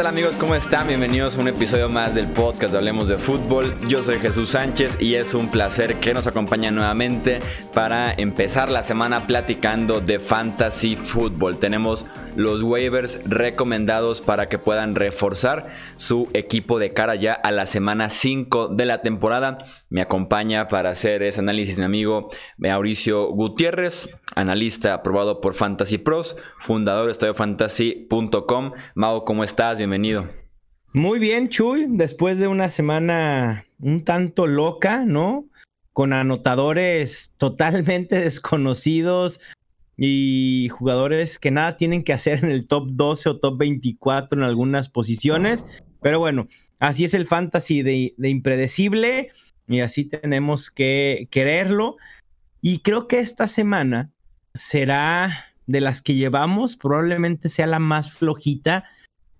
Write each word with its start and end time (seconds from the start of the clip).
tal 0.00 0.06
amigos? 0.06 0.36
¿Cómo 0.36 0.54
están? 0.54 0.88
Bienvenidos 0.88 1.36
a 1.36 1.40
un 1.40 1.48
episodio 1.48 1.90
más 1.90 2.14
del 2.14 2.26
podcast 2.26 2.72
de 2.72 2.78
Hablemos 2.78 3.06
de 3.08 3.18
Fútbol. 3.18 3.76
Yo 3.86 4.02
soy 4.02 4.18
Jesús 4.18 4.52
Sánchez 4.52 4.96
y 4.98 5.16
es 5.16 5.34
un 5.34 5.50
placer 5.50 5.96
que 5.96 6.14
nos 6.14 6.26
acompañen 6.26 6.74
nuevamente 6.74 7.38
para 7.74 8.10
empezar 8.10 8.70
la 8.70 8.82
semana 8.82 9.26
platicando 9.26 10.00
de 10.00 10.18
Fantasy 10.18 10.96
Fútbol. 10.96 11.58
Tenemos 11.58 12.06
los 12.36 12.62
waivers 12.62 13.20
recomendados 13.28 14.20
para 14.20 14.48
que 14.48 14.58
puedan 14.58 14.94
reforzar 14.94 15.68
su 15.96 16.28
equipo 16.34 16.78
de 16.78 16.92
cara 16.92 17.14
ya 17.14 17.32
a 17.32 17.50
la 17.50 17.66
semana 17.66 18.10
5 18.10 18.68
de 18.68 18.86
la 18.86 19.02
temporada. 19.02 19.58
Me 19.88 20.02
acompaña 20.02 20.68
para 20.68 20.90
hacer 20.90 21.22
ese 21.22 21.40
análisis 21.40 21.78
mi 21.78 21.84
amigo 21.84 22.30
Mauricio 22.58 23.28
Gutiérrez, 23.28 24.10
analista 24.34 24.94
aprobado 24.94 25.40
por 25.40 25.54
Fantasy 25.54 25.98
Pros, 25.98 26.36
fundador 26.58 27.06
de 27.06 27.12
estudiofantasy.com. 27.12 28.72
Mau, 28.94 29.24
¿cómo 29.24 29.44
estás? 29.44 29.78
Bienvenido. 29.78 30.26
Muy 30.92 31.20
bien, 31.20 31.48
Chuy. 31.48 31.86
Después 31.88 32.38
de 32.38 32.48
una 32.48 32.68
semana 32.68 33.64
un 33.78 34.04
tanto 34.04 34.46
loca, 34.46 35.04
¿no? 35.04 35.46
Con 35.92 36.12
anotadores 36.12 37.32
totalmente 37.36 38.20
desconocidos, 38.20 39.40
y 40.02 40.70
jugadores 40.70 41.38
que 41.38 41.50
nada 41.50 41.76
tienen 41.76 42.04
que 42.04 42.14
hacer 42.14 42.42
en 42.42 42.50
el 42.50 42.66
top 42.66 42.88
12 42.92 43.28
o 43.28 43.36
top 43.36 43.58
24 43.58 44.38
en 44.38 44.44
algunas 44.44 44.88
posiciones. 44.88 45.66
Pero 46.00 46.18
bueno, 46.18 46.48
así 46.78 47.04
es 47.04 47.12
el 47.12 47.26
fantasy 47.26 47.82
de, 47.82 48.14
impredecible 48.16 49.28
y 49.68 49.80
así 49.80 50.06
tenemos 50.06 50.70
que 50.70 51.28
quererlo. 51.30 51.98
Y 52.62 52.78
creo 52.78 53.08
que 53.08 53.20
esta 53.20 53.46
semana 53.46 54.10
será 54.54 55.44
de 55.66 55.82
las 55.82 56.00
que 56.00 56.14
llevamos, 56.14 56.76
probablemente 56.76 57.50
sea 57.50 57.66
la 57.66 57.78
más 57.78 58.10
flojita 58.10 58.84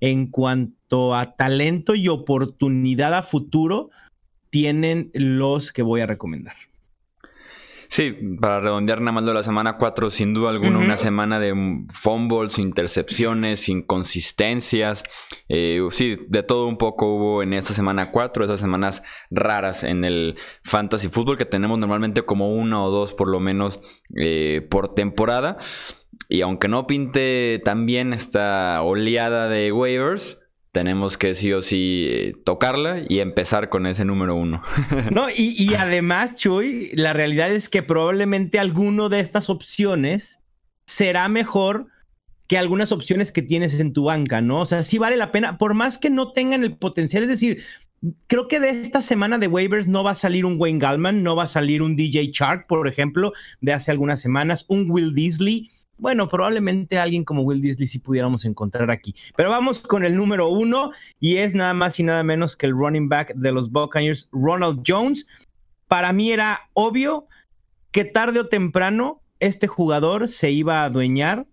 en 0.01 0.27
cuanto 0.27 1.15
a 1.15 1.37
talento 1.37 1.95
y 1.95 2.09
oportunidad 2.09 3.15
a 3.15 3.23
futuro 3.23 3.89
tienen 4.51 5.11
los 5.15 5.73
que 5.73 5.81
voy 5.81 6.03
a 6.03 6.07
recomendar. 6.07 6.57
Sí, 7.91 8.17
para 8.41 8.61
redondear 8.61 9.01
nada 9.01 9.11
más 9.11 9.27
de 9.27 9.35
la 9.35 9.43
semana 9.43 9.77
4, 9.77 10.11
sin 10.11 10.33
duda 10.33 10.51
alguna, 10.51 10.79
una 10.79 10.97
semana 10.97 11.41
de 11.41 11.85
fumbles, 11.93 12.61
intercepciones, 12.61 13.69
inconsistencias. 13.69 15.03
Eh, 15.49 15.85
sí, 15.91 16.17
de 16.29 16.45
todo 16.45 16.69
un 16.69 16.77
poco 16.77 17.17
hubo 17.17 17.43
en 17.43 17.53
esta 17.53 17.75
semana 17.75 18.13
4, 18.13 18.45
esas 18.45 18.61
semanas 18.61 19.03
raras 19.33 19.83
en 19.83 20.05
el 20.05 20.37
fantasy 20.63 21.09
fútbol 21.09 21.37
que 21.37 21.47
tenemos 21.47 21.81
normalmente 21.81 22.23
como 22.23 22.55
una 22.55 22.81
o 22.81 22.91
dos 22.93 23.13
por 23.13 23.27
lo 23.27 23.41
menos 23.41 23.81
eh, 24.17 24.65
por 24.71 24.95
temporada. 24.95 25.59
Y 26.29 26.43
aunque 26.43 26.69
no 26.69 26.87
pinte 26.87 27.61
tan 27.65 27.87
bien 27.87 28.13
esta 28.13 28.83
oleada 28.83 29.49
de 29.49 29.73
waivers, 29.73 30.40
tenemos 30.73 31.19
que 31.19 31.35
sí 31.35 31.53
o 31.53 31.63
sí 31.63 32.07
eh, 32.09 32.35
tocarla 32.45 33.03
y 33.09 33.19
empezar 33.19 33.69
con 33.69 33.87
ese 33.87 34.05
número 34.05 34.37
uno. 34.37 34.63
no, 35.13 35.29
y, 35.31 35.75
además, 35.75 36.37
Chuy, 36.37 36.91
la 36.95 37.13
realidad 37.13 37.51
es 37.51 37.69
que 37.69 37.83
probablemente 37.83 38.59
alguno 38.59 39.09
de 39.09 39.21
estas 39.21 39.51
opciones 39.51 40.39
será 40.87 41.29
mejor 41.29 41.89
que 42.47 42.59
algunas 42.59 42.91
opciones 42.93 43.31
que 43.31 43.43
tienes 43.43 43.79
en 43.79 43.93
tu 43.93 44.05
banca, 44.05 44.41
¿no? 44.41 44.61
O 44.61 44.67
sea, 44.67 44.83
sí 44.83 44.99
vale 44.99 45.17
la 45.17 45.31
pena, 45.31 45.57
por 45.57 45.75
más 45.75 45.99
que 45.99 46.11
no 46.11 46.33
tengan 46.33 46.65
el 46.65 46.77
potencial, 46.77 47.23
es 47.23 47.29
decir, 47.29 47.63
creo 48.27 48.49
que 48.49 48.59
de 48.59 48.71
esta 48.71 49.03
semana 49.03 49.39
de 49.39 49.47
waivers 49.47 49.87
no 49.87 50.03
va 50.03 50.13
a 50.13 50.17
salir 50.17 50.45
un 50.45 50.57
Wayne 50.59 50.81
Gallman, 50.81 51.23
no 51.23 51.37
va 51.37 51.45
a 51.45 51.49
salir 51.49 51.81
un 51.83 51.95
DJ 51.95 52.31
Shark, 52.33 52.67
por 52.67 52.89
ejemplo, 52.89 53.33
de 53.61 53.73
hace 53.73 53.93
algunas 53.93 54.21
semanas, 54.21 54.65
un 54.69 54.91
Will 54.91 55.15
Disley 55.15 55.71
bueno, 56.01 56.29
probablemente 56.29 56.99
alguien 56.99 57.25
como 57.25 57.43
Will 57.43 57.61
Disley 57.61 57.87
sí 57.87 57.99
pudiéramos 57.99 58.45
encontrar 58.45 58.91
aquí. 58.91 59.15
Pero 59.37 59.51
vamos 59.51 59.81
con 59.81 60.05
el 60.05 60.17
número 60.17 60.49
uno 60.49 60.93
y 61.21 61.37
es 61.37 61.55
nada 61.55 61.75
más 61.75 62.01
y 62.01 62.03
nada 62.03 62.23
menos 62.23 62.57
que 62.57 62.67
el 62.67 62.73
running 62.73 63.09
back 63.09 63.35
de 63.35 63.53
los 63.53 63.71
Buccaneers, 63.71 64.29
Ronald 64.33 64.83
Jones. 64.87 65.27
Para 65.89 66.13
mí 66.13 66.33
era 66.33 66.69
obvio 66.73 67.27
que 67.93 68.05
tarde 68.05 68.41
o 68.41 68.49
temprano 68.49 69.23
este 69.41 69.67
jugador 69.67 70.29
se 70.29 70.51
iba 70.51 70.83
a 70.83 70.85
adueñar 70.87 71.47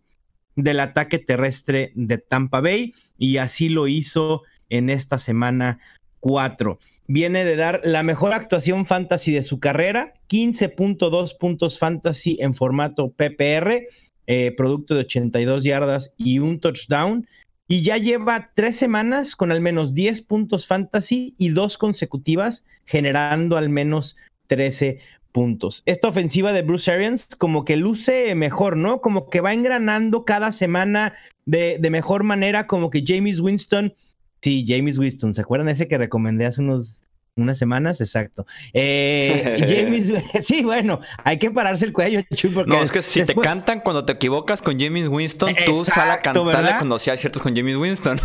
del 0.56 0.80
ataque 0.80 1.20
terrestre 1.20 1.92
de 1.96 2.18
Tampa 2.18 2.62
Bay 2.62 2.94
y 3.18 3.38
así 3.38 3.70
lo 3.70 3.88
hizo 3.88 4.44
en 4.70 4.90
esta 4.90 5.18
semana 5.18 5.80
4. 6.20 6.80
Viene 7.08 7.46
de 7.46 7.56
dar 7.56 7.82
la 7.84 8.04
mejor 8.04 8.34
actuación 8.34 8.86
fantasy 8.86 9.32
de 9.32 9.44
su 9.44 9.60
carrera, 9.60 10.14
15.2 10.30 11.38
puntos 11.38 11.80
fantasy 11.80 12.38
en 12.42 12.54
formato 12.54 13.12
PPR 13.12 13.88
eh, 14.28 14.54
producto 14.56 14.94
de 14.94 15.02
82 15.02 15.64
yardas 15.64 16.14
y 16.18 16.40
un 16.40 16.60
touchdown. 16.60 17.28
Y 17.70 17.82
ya 17.82 17.98
lleva 17.98 18.52
tres 18.56 18.78
semanas 18.78 19.36
con 19.36 19.52
al 19.52 19.60
menos 19.60 19.94
10 19.94 20.22
puntos 20.22 20.68
fantasy 20.68 21.36
y 21.38 21.50
dos 21.50 21.78
consecutivas, 21.78 22.64
generando 22.86 23.58
al 23.58 23.70
menos 23.70 24.16
13 24.48 25.00
puntos. 25.34 25.84
Esta 25.86 26.08
ofensiva 26.08 26.54
de 26.54 26.62
Bruce 26.62 26.90
Arians 26.92 27.28
como 27.38 27.66
que 27.66 27.76
luce 27.76 28.34
mejor, 28.36 28.78
¿no? 28.78 29.02
Como 29.02 29.30
que 29.30 29.42
va 29.42 29.54
engranando 29.54 30.24
cada 30.24 30.52
semana 30.52 31.14
de, 31.46 31.78
de 31.80 31.90
mejor 31.90 32.24
manera, 32.24 32.68
como 32.68 32.90
que 32.90 33.04
James 33.06 33.40
Winston, 33.40 33.94
sí, 34.42 34.66
James 34.68 34.98
Winston, 34.98 35.34
¿se 35.34 35.42
acuerdan 35.42 35.70
ese 35.70 35.88
que 35.88 35.98
recomendé 35.98 36.46
hace 36.46 36.62
unos 36.62 37.04
unas 37.38 37.58
semanas, 37.58 38.02
exacto. 38.02 38.46
Eh, 38.74 39.58
James, 39.68 40.12
sí, 40.46 40.64
bueno, 40.64 41.02
hay 41.24 41.38
que 41.40 41.52
pararse 41.52 41.86
el 41.86 41.94
cuello, 41.94 42.22
porque 42.54 42.74
No, 42.74 42.82
es 42.82 42.92
que 42.92 43.02
si 43.02 43.24
te 43.24 43.36
cantan 43.36 43.82
cuando 43.82 44.06
te 44.06 44.14
equivocas 44.14 44.62
con 44.62 44.80
James 44.80 45.08
Winston, 45.08 45.56
tú 45.66 45.86
sal 45.86 46.12
a 46.12 46.22
cantarle 46.22 46.72
cuando 46.78 47.00
seas 47.00 47.20
ciertos 47.20 47.42
con 47.42 47.56
James 47.56 47.78
Winston. 47.78 48.20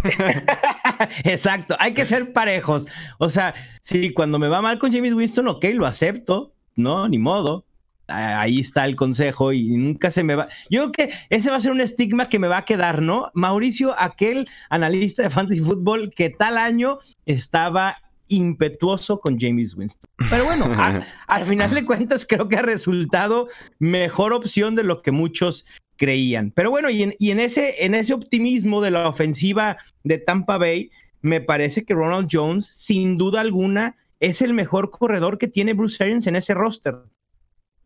exacto, 1.25 1.77
hay 1.79 1.95
que 1.95 2.07
ser 2.07 2.33
parejos. 2.33 2.87
O 3.19 3.31
sea, 3.31 3.55
si 3.81 4.13
cuando 4.13 4.39
me 4.39 4.49
va 4.49 4.63
mal 4.63 4.79
con 4.79 4.93
James 4.93 5.15
Winston, 5.15 5.49
ok, 5.49 5.65
lo 5.75 5.87
acepto, 5.87 6.53
no, 6.77 7.09
ni 7.09 7.19
modo. 7.19 7.65
Ahí 8.09 8.61
está 8.61 8.85
el 8.85 8.97
consejo 8.97 9.53
y 9.53 9.71
nunca 9.71 10.11
se 10.11 10.23
me 10.23 10.35
va. 10.35 10.49
Yo 10.69 10.91
creo 10.91 11.09
que 11.09 11.15
ese 11.31 11.51
va 11.51 11.57
a 11.57 11.61
ser 11.61 11.71
un 11.71 11.81
estigma 11.81 12.29
que 12.29 12.39
me 12.39 12.49
va 12.49 12.59
a 12.59 12.65
quedar, 12.65 13.01
¿no? 13.01 13.31
Mauricio, 13.33 13.95
aquel 13.99 14.49
analista 14.69 15.23
de 15.23 15.31
fantasy 15.31 15.61
fútbol 15.61 16.13
que 16.15 16.29
tal 16.29 16.59
año 16.59 16.99
estaba 17.27 17.97
impetuoso 18.33 19.21
con 19.21 19.39
James 19.39 19.77
Winston. 19.77 20.09
Pero 20.31 20.45
bueno, 20.45 20.67
al 21.27 21.45
final 21.45 21.75
de 21.75 21.85
cuentas 21.85 22.27
creo 22.29 22.49
que 22.49 22.57
ha 22.57 22.63
resultado 22.63 23.49
mejor 23.79 24.33
opción 24.33 24.75
de 24.75 24.83
lo 24.83 25.03
que 25.03 25.13
muchos 25.13 25.65
creían. 25.97 26.51
Pero 26.51 26.71
bueno, 26.71 26.91
y 26.91 27.03
en, 27.03 27.41
ese, 27.41 27.85
en 27.85 27.95
ese 27.95 28.15
optimismo 28.15 28.81
de 28.81 28.91
la 28.91 29.09
ofensiva 29.09 29.77
de 30.03 30.19
Tampa 30.19 30.59
Bay, 30.59 30.91
me 31.21 31.41
parece 31.41 31.85
que 31.85 31.95
Ronald 31.95 32.29
Jones, 32.31 32.67
sin 32.67 33.17
duda 33.17 33.41
alguna, 33.41 33.97
es 34.19 34.43
el 34.43 34.55
mejor 34.55 34.91
corredor 34.91 35.39
que 35.39 35.49
tiene 35.49 35.75
Bruce 35.75 36.03
Arians 36.03 36.27
en 36.27 36.37
ese 36.37 36.55
roster. 36.55 36.97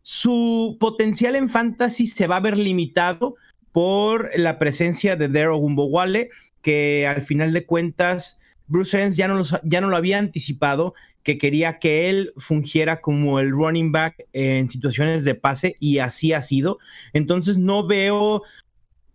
Su 0.01 0.77
potencial 0.79 1.35
en 1.35 1.49
fantasy 1.49 2.07
se 2.07 2.27
va 2.27 2.37
a 2.37 2.41
ver 2.41 2.57
limitado 2.57 3.35
por 3.71 4.31
la 4.35 4.57
presencia 4.57 5.15
de 5.15 5.27
Daryl 5.27 5.59
Gumbowale, 5.59 6.29
que 6.61 7.05
al 7.05 7.21
final 7.21 7.53
de 7.53 7.65
cuentas 7.65 8.39
Bruce 8.67 8.95
Arians 8.95 9.17
ya 9.17 9.27
no, 9.27 9.43
ya 9.63 9.81
no 9.81 9.89
lo 9.89 9.97
había 9.97 10.19
anticipado, 10.19 10.93
que 11.23 11.37
quería 11.37 11.79
que 11.79 12.09
él 12.09 12.33
fungiera 12.37 13.01
como 13.01 13.39
el 13.39 13.51
running 13.51 13.91
back 13.91 14.25
en 14.33 14.69
situaciones 14.69 15.25
de 15.25 15.35
pase 15.35 15.75
y 15.79 15.99
así 15.99 16.33
ha 16.33 16.41
sido. 16.41 16.77
Entonces 17.13 17.57
no 17.57 17.85
veo 17.85 18.43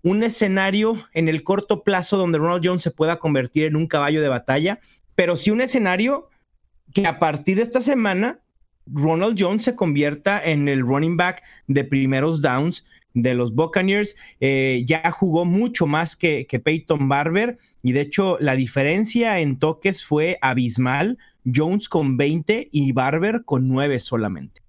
un 0.03 0.23
escenario 0.23 1.07
en 1.15 1.29
el 1.29 1.43
corto 1.43 1.83
plazo 1.85 2.17
donde 2.17 2.39
Ronald 2.39 2.63
Jones 2.65 2.83
se 2.83 2.91
pueda 2.91 3.17
convertir 3.17 3.65
en 3.65 3.77
un 3.77 3.87
caballo 3.87 4.21
de 4.21 4.29
batalla, 4.29 4.81
pero 5.15 5.37
sí 5.37 5.51
un 5.51 5.61
escenario 5.61 6.29
que 6.93 7.07
a 7.07 7.19
partir 7.19 7.57
de 7.57 7.63
esta 7.63 7.81
semana 7.81 8.41
Ronald 8.87 9.37
Jones 9.39 9.65
se 9.65 9.77
convierta 9.77 10.43
en 10.43 10.69
el 10.69 10.81
running 10.81 11.17
back 11.17 11.43
de 11.67 11.85
primeros 11.85 12.43
downs 12.43 12.85
de 13.15 13.35
los 13.35 13.55
Buccaneers. 13.55 14.17
Eh, 14.41 14.85
ya 14.87 15.11
jugó 15.11 15.45
mucho 15.45 15.87
más 15.87 16.17
que, 16.17 16.47
Peyton 16.65 17.09
Barber 17.09 17.59
y 17.83 17.93
de 17.93 18.03
hecho 18.03 18.37
la 18.41 18.57
diferencia 18.57 19.41
en 19.41 19.59
toques 19.59 20.05
fue 20.05 20.39
abismal. 20.41 21.19
Jones 21.45 21.89
con 21.89 22.17
20 22.17 22.69
y 22.71 22.93
Barber 22.93 23.43
con 23.45 23.67
9 23.67 23.99
solamente. 23.99 24.61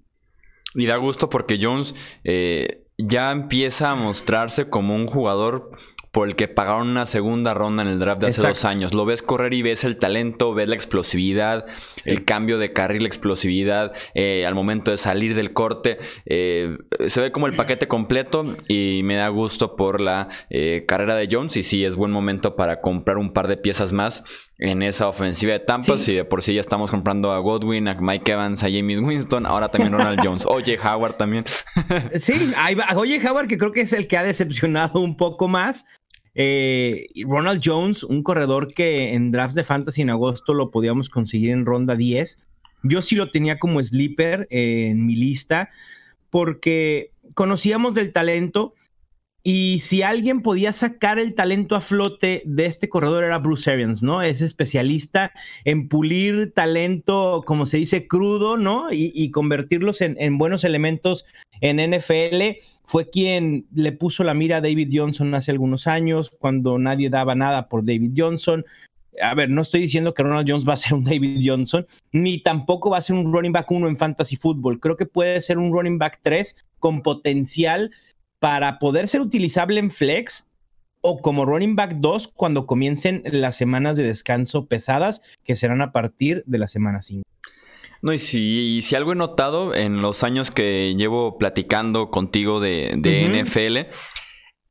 Y 0.73 0.87
da 0.87 0.97
gusto 0.97 1.29
porque 1.29 1.59
Jones 1.61 1.93
eh, 2.23 2.83
ya 2.97 3.31
empieza 3.31 3.91
a 3.91 3.95
mostrarse 3.95 4.69
como 4.69 4.95
un 4.95 5.05
jugador 5.05 5.69
por 6.13 6.27
el 6.27 6.35
que 6.35 6.47
pagaron 6.47 6.89
una 6.89 7.07
segunda 7.07 7.55
ronda 7.55 7.81
en 7.81 7.87
el 7.87 7.97
draft 7.97 8.21
de 8.21 8.27
hace 8.27 8.43
dos 8.43 8.65
años. 8.65 8.93
Lo 8.93 9.03
ves 9.03 9.23
correr 9.23 9.51
y 9.55 9.63
ves 9.63 9.83
el 9.83 9.97
talento, 9.97 10.53
ves 10.53 10.69
la 10.69 10.75
explosividad, 10.75 11.65
el 12.05 12.23
cambio 12.23 12.59
de 12.59 12.71
carril, 12.71 13.01
la 13.01 13.07
explosividad 13.07 13.93
eh, 14.13 14.45
al 14.45 14.53
momento 14.53 14.91
de 14.91 14.97
salir 14.97 15.33
del 15.33 15.53
corte. 15.53 15.97
Eh, 16.27 16.77
se 17.07 17.19
ve 17.19 17.31
como 17.31 17.47
el 17.47 17.55
paquete 17.55 17.87
completo 17.87 18.43
y 18.67 19.01
me 19.03 19.15
da 19.15 19.27
gusto 19.29 19.75
por 19.75 20.01
la 20.01 20.27
eh, 20.51 20.85
carrera 20.87 21.15
de 21.15 21.27
Jones. 21.31 21.57
Y 21.57 21.63
sí, 21.63 21.83
es 21.83 21.95
buen 21.95 22.11
momento 22.11 22.55
para 22.55 22.79
comprar 22.79 23.17
un 23.17 23.33
par 23.33 23.47
de 23.47 23.57
piezas 23.57 23.91
más 23.91 24.23
en 24.59 24.83
esa 24.83 25.07
ofensiva 25.07 25.53
de 25.53 25.61
Tampa. 25.61 25.97
Si 25.97 26.13
de 26.13 26.25
por 26.25 26.43
sí 26.43 26.53
ya 26.53 26.59
estamos 26.59 26.91
comprando 26.91 27.31
a 27.31 27.39
Godwin, 27.39 27.87
a 27.87 27.95
Mike 27.99 28.33
Evans, 28.33 28.63
a 28.63 28.67
James 28.69 28.99
Winston, 28.99 29.47
ahora 29.47 29.69
también 29.69 29.93
Ronald 29.97 30.19
Jones. 30.23 30.45
Oye, 30.45 30.77
Howard 30.77 31.17
también. 31.17 31.43
sí, 31.47 32.53
Oye, 32.95 33.19
Howard, 33.27 33.47
que 33.47 33.57
creo 33.57 33.71
que 33.71 33.81
es 33.81 33.93
el 33.93 34.07
que 34.07 34.17
ha 34.17 34.23
decepcionado 34.23 34.99
un 34.99 35.17
poco 35.17 35.47
más. 35.47 35.87
Eh, 36.35 37.07
Ronald 37.27 37.61
Jones, 37.63 38.03
un 38.03 38.23
corredor 38.23 38.73
que 38.73 39.13
en 39.13 39.31
drafts 39.31 39.55
de 39.55 39.63
fantasy 39.63 40.01
en 40.01 40.09
agosto 40.09 40.53
lo 40.53 40.71
podíamos 40.71 41.09
conseguir 41.09 41.51
en 41.51 41.65
ronda 41.65 41.95
10. 41.95 42.39
Yo 42.83 43.01
sí 43.01 43.15
lo 43.15 43.31
tenía 43.31 43.59
como 43.59 43.81
sleeper 43.81 44.47
en 44.49 45.05
mi 45.05 45.15
lista 45.15 45.69
porque 46.29 47.11
conocíamos 47.35 47.93
del 47.93 48.11
talento 48.11 48.73
y 49.45 49.79
si 49.79 50.01
alguien 50.03 50.41
podía 50.41 50.71
sacar 50.71 51.19
el 51.19 51.35
talento 51.35 51.75
a 51.75 51.81
flote 51.81 52.43
de 52.45 52.65
este 52.65 52.87
corredor 52.87 53.25
era 53.25 53.39
Bruce 53.39 53.69
Arians, 53.69 54.01
¿no? 54.01 54.21
Es 54.21 54.39
especialista 54.39 55.33
en 55.65 55.89
pulir 55.89 56.53
talento, 56.53 57.43
como 57.45 57.65
se 57.65 57.77
dice, 57.77 58.07
crudo, 58.07 58.55
¿no? 58.55 58.87
Y, 58.89 59.31
convertirlos 59.31 59.99
en, 59.99 60.37
buenos 60.37 60.63
elementos 60.63 61.25
en 61.59 61.77
NFL. 61.77 62.57
Fue 62.85 63.09
quien 63.09 63.65
le 63.73 63.91
puso 63.91 64.23
la 64.23 64.33
mira 64.33 64.57
a 64.57 64.61
David 64.61 64.89
Johnson 64.91 65.33
hace 65.35 65.51
algunos 65.51 65.87
años, 65.87 66.31
cuando 66.39 66.77
nadie 66.77 67.09
daba 67.09 67.35
nada 67.35 67.69
por 67.69 67.85
David 67.85 68.11
Johnson. 68.15 68.65
A 69.21 69.35
ver, 69.35 69.49
no 69.49 69.61
estoy 69.61 69.81
diciendo 69.81 70.13
que 70.13 70.23
Ronald 70.23 70.49
Jones 70.49 70.65
va 70.67 70.73
a 70.73 70.77
ser 70.77 70.93
un 70.93 71.03
David 71.03 71.41
Johnson, 71.43 71.87
ni 72.11 72.39
tampoco 72.39 72.89
va 72.89 72.97
a 72.97 73.01
ser 73.01 73.15
un 73.15 73.31
running 73.31 73.51
back 73.51 73.71
1 73.71 73.87
en 73.87 73.97
fantasy 73.97 74.35
football. 74.35 74.79
Creo 74.79 74.97
que 74.97 75.05
puede 75.05 75.39
ser 75.41 75.57
un 75.57 75.71
running 75.71 75.97
back 75.97 76.19
3 76.21 76.55
con 76.79 77.01
potencial 77.01 77.91
para 78.39 78.79
poder 78.79 79.07
ser 79.07 79.21
utilizable 79.21 79.79
en 79.79 79.89
flex 79.89 80.49
o 81.01 81.21
como 81.21 81.45
running 81.45 81.75
back 81.75 81.95
2 81.95 82.29
cuando 82.35 82.65
comiencen 82.65 83.23
las 83.25 83.55
semanas 83.55 83.97
de 83.97 84.03
descanso 84.03 84.67
pesadas 84.67 85.21
que 85.43 85.55
serán 85.55 85.81
a 85.81 85.91
partir 85.91 86.43
de 86.45 86.57
la 86.57 86.67
semana 86.67 87.01
5. 87.01 87.23
No, 88.03 88.11
y 88.11 88.19
si, 88.19 88.81
si 88.81 88.95
algo 88.97 89.13
he 89.13 89.15
notado 89.15 89.73
en 89.73 90.01
los 90.01 90.25
años 90.25 90.51
que 90.51 90.93
llevo 90.93 91.37
platicando 91.37 92.11
contigo 92.11 92.59
de, 92.59 92.91
NFL, 92.97 93.89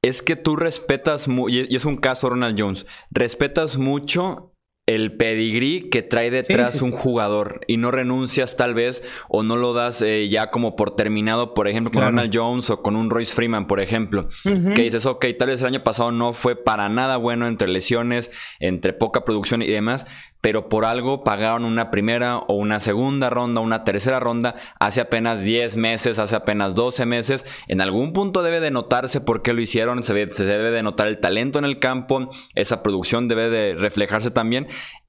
es 0.02 0.20
que 0.20 0.36
tú 0.36 0.54
respetas, 0.54 1.26
y 1.48 1.74
es 1.74 1.86
un 1.86 1.96
caso 1.96 2.28
Ronald 2.28 2.60
Jones, 2.60 2.86
respetas 3.10 3.78
mucho 3.78 4.52
el 4.86 5.16
pedigrí 5.16 5.88
que 5.90 6.02
trae 6.02 6.30
detrás 6.30 6.82
un 6.82 6.90
jugador 6.90 7.60
y 7.68 7.76
no 7.76 7.90
renuncias 7.92 8.56
tal 8.56 8.74
vez 8.74 9.04
o 9.28 9.44
no 9.44 9.56
lo 9.56 9.72
das 9.72 10.02
eh, 10.02 10.28
ya 10.28 10.50
como 10.50 10.74
por 10.74 10.96
terminado, 10.96 11.54
por 11.54 11.68
ejemplo, 11.68 11.92
con 11.92 12.02
Ronald 12.02 12.32
Jones 12.34 12.68
o 12.68 12.82
con 12.82 12.96
un 12.96 13.08
Royce 13.08 13.32
Freeman, 13.32 13.66
por 13.66 13.80
ejemplo, 13.80 14.28
que 14.42 14.82
dices, 14.82 15.06
ok, 15.06 15.24
tal 15.38 15.48
vez 15.48 15.60
el 15.60 15.68
año 15.68 15.84
pasado 15.84 16.10
no 16.10 16.32
fue 16.32 16.56
para 16.56 16.88
nada 16.88 17.16
bueno 17.16 17.46
entre 17.46 17.68
lesiones, 17.68 18.30
entre 18.58 18.92
poca 18.92 19.24
producción 19.24 19.62
y 19.62 19.68
demás, 19.68 20.04
pero 20.42 20.68
por 20.68 20.84
algo 20.84 21.22
pagaron 21.22 21.64
una 21.64 21.90
primera 21.90 22.38
o 22.38 22.54
una 22.54 22.80
segunda 22.80 23.30
ronda, 23.30 23.60
una 23.60 23.84
tercera 23.84 24.18
ronda 24.18 24.56
hace 24.80 25.00
apenas 25.00 25.44
10 25.44 25.76
meses, 25.76 26.18
hace 26.18 26.34
apenas 26.34 26.74
12 26.74 27.06
meses. 27.06 27.46
En 27.68 27.80
algún 27.80 28.12
punto 28.12 28.42
debe 28.42 28.58
de 28.58 28.72
notarse 28.72 29.20
por 29.20 29.42
qué 29.42 29.52
lo 29.52 29.60
hicieron, 29.60 30.02
se, 30.02 30.12
debe 30.14 30.70
de 30.72 30.82
notar 30.82 31.06
el 31.06 31.20
talento 31.20 31.60
en 31.60 31.64
el 31.64 31.78
campo, 31.78 32.28
esa 32.56 32.82
producción 32.82 33.28
debe 33.28 33.50
de 33.50 33.74
reflejarse 33.74 34.32
también. 34.32 34.66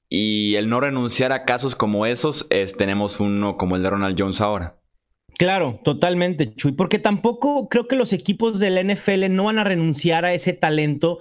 Y 0.08 0.54
el 0.54 0.68
no 0.68 0.78
renunciar 0.78 1.32
a 1.32 1.44
casos 1.44 1.74
como 1.74 2.06
esos, 2.06 2.46
es, 2.50 2.76
tenemos 2.76 3.18
uno 3.18 3.56
como 3.56 3.74
el 3.74 3.82
de 3.82 3.90
Ronald 3.90 4.16
Jones 4.16 4.40
ahora. 4.40 4.76
Claro, 5.36 5.80
totalmente, 5.82 6.54
Chuy, 6.54 6.72
porque 6.72 7.00
tampoco 7.00 7.68
creo 7.68 7.88
que 7.88 7.96
los 7.96 8.12
equipos 8.12 8.60
del 8.60 8.78
NFL 8.86 9.30
no 9.30 9.44
van 9.44 9.58
a 9.58 9.64
renunciar 9.64 10.24
a 10.24 10.32
ese 10.32 10.52
talento 10.52 11.18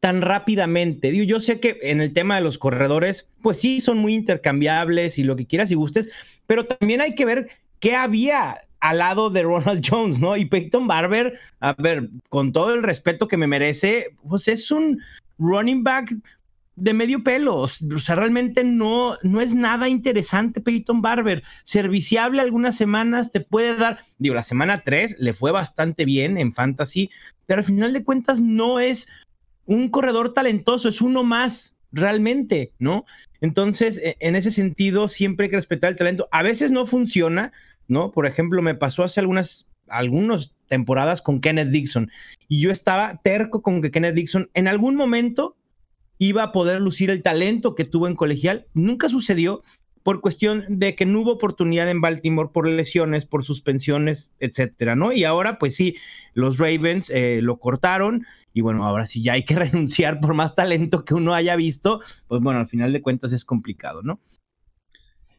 tan 0.00 0.22
rápidamente. 0.22 1.10
Digo, 1.10 1.24
yo 1.24 1.40
sé 1.40 1.60
que 1.60 1.78
en 1.82 2.00
el 2.00 2.12
tema 2.12 2.36
de 2.36 2.42
los 2.42 2.58
corredores, 2.58 3.26
pues 3.42 3.60
sí, 3.60 3.80
son 3.80 3.98
muy 3.98 4.14
intercambiables 4.14 5.18
y 5.18 5.24
lo 5.24 5.36
que 5.36 5.46
quieras 5.46 5.70
y 5.70 5.74
gustes, 5.74 6.10
pero 6.46 6.64
también 6.64 7.00
hay 7.00 7.14
que 7.14 7.24
ver 7.24 7.48
qué 7.80 7.96
había 7.96 8.58
al 8.80 8.98
lado 8.98 9.30
de 9.30 9.42
Ronald 9.42 9.84
Jones, 9.88 10.18
¿no? 10.18 10.36
Y 10.36 10.44
Peyton 10.44 10.86
Barber, 10.86 11.38
a 11.60 11.74
ver, 11.74 12.10
con 12.28 12.52
todo 12.52 12.74
el 12.74 12.82
respeto 12.82 13.28
que 13.28 13.36
me 13.36 13.46
merece, 13.46 14.14
pues 14.28 14.48
es 14.48 14.70
un 14.70 15.00
running 15.38 15.82
back 15.82 16.12
de 16.76 16.94
medio 16.94 17.24
pelo. 17.24 17.56
O 17.56 17.68
sea, 17.68 18.14
realmente 18.14 18.62
no, 18.62 19.16
no 19.22 19.40
es 19.40 19.54
nada 19.54 19.88
interesante 19.88 20.60
Peyton 20.60 21.02
Barber. 21.02 21.42
Serviciable 21.64 22.40
algunas 22.40 22.76
semanas, 22.76 23.32
te 23.32 23.40
puede 23.40 23.74
dar, 23.74 23.98
digo, 24.18 24.36
la 24.36 24.44
semana 24.44 24.82
3 24.82 25.16
le 25.18 25.32
fue 25.32 25.50
bastante 25.50 26.04
bien 26.04 26.38
en 26.38 26.52
fantasy, 26.52 27.10
pero 27.46 27.58
al 27.58 27.64
final 27.64 27.92
de 27.92 28.04
cuentas 28.04 28.40
no 28.40 28.78
es 28.78 29.08
un 29.68 29.90
corredor 29.90 30.32
talentoso, 30.32 30.88
es 30.88 31.02
uno 31.02 31.22
más 31.24 31.74
realmente, 31.92 32.72
¿no? 32.78 33.04
Entonces, 33.42 33.98
e, 33.98 34.16
en 34.18 34.34
ese 34.34 34.50
sentido, 34.50 35.08
siempre 35.08 35.44
hay 35.44 35.50
que 35.50 35.56
respetar 35.56 35.90
el 35.90 35.96
talento. 35.96 36.26
A 36.32 36.42
veces 36.42 36.72
no 36.72 36.86
funciona, 36.86 37.52
¿no? 37.86 38.10
Por 38.10 38.24
ejemplo, 38.24 38.62
me 38.62 38.74
pasó 38.74 39.04
hace 39.04 39.20
algunas, 39.20 39.66
temporadas 40.68 41.22
con 41.22 41.40
Kenneth 41.40 41.68
Dixon 41.68 42.10
y 42.46 42.60
yo 42.60 42.70
estaba 42.70 43.22
terco 43.24 43.62
con 43.62 43.80
que 43.80 43.90
Kenneth 43.90 44.14
Dixon 44.14 44.50
en 44.52 44.68
algún 44.68 44.96
momento 44.96 45.56
iba 46.18 46.42
a 46.42 46.52
poder 46.52 46.82
lucir 46.82 47.08
el 47.08 47.22
talento 47.22 47.74
que 47.74 47.86
tuvo 47.86 48.06
en 48.06 48.14
colegial. 48.14 48.66
Nunca 48.74 49.08
sucedió 49.08 49.62
por 50.02 50.20
cuestión 50.20 50.64
de 50.68 50.94
que 50.94 51.06
no 51.06 51.20
hubo 51.20 51.32
oportunidad 51.32 51.88
en 51.88 52.02
Baltimore 52.02 52.50
por 52.52 52.68
lesiones, 52.68 53.24
por 53.24 53.44
suspensiones, 53.44 54.32
etcétera, 54.40 54.94
¿no? 54.94 55.12
Y 55.12 55.24
ahora, 55.24 55.58
pues 55.58 55.74
sí, 55.74 55.96
los 56.34 56.58
Ravens 56.58 57.10
eh, 57.10 57.40
lo 57.42 57.58
cortaron 57.58 58.26
y 58.52 58.60
bueno, 58.60 58.84
ahora 58.84 59.06
sí 59.06 59.22
ya 59.22 59.34
hay 59.34 59.44
que 59.44 59.54
renunciar 59.56 60.20
por 60.20 60.34
más 60.34 60.54
talento 60.54 61.04
que 61.04 61.14
uno 61.14 61.34
haya 61.34 61.56
visto, 61.56 62.00
pues 62.26 62.40
bueno, 62.40 62.60
al 62.60 62.66
final 62.66 62.92
de 62.92 63.02
cuentas 63.02 63.32
es 63.32 63.44
complicado, 63.44 64.02
¿no? 64.02 64.20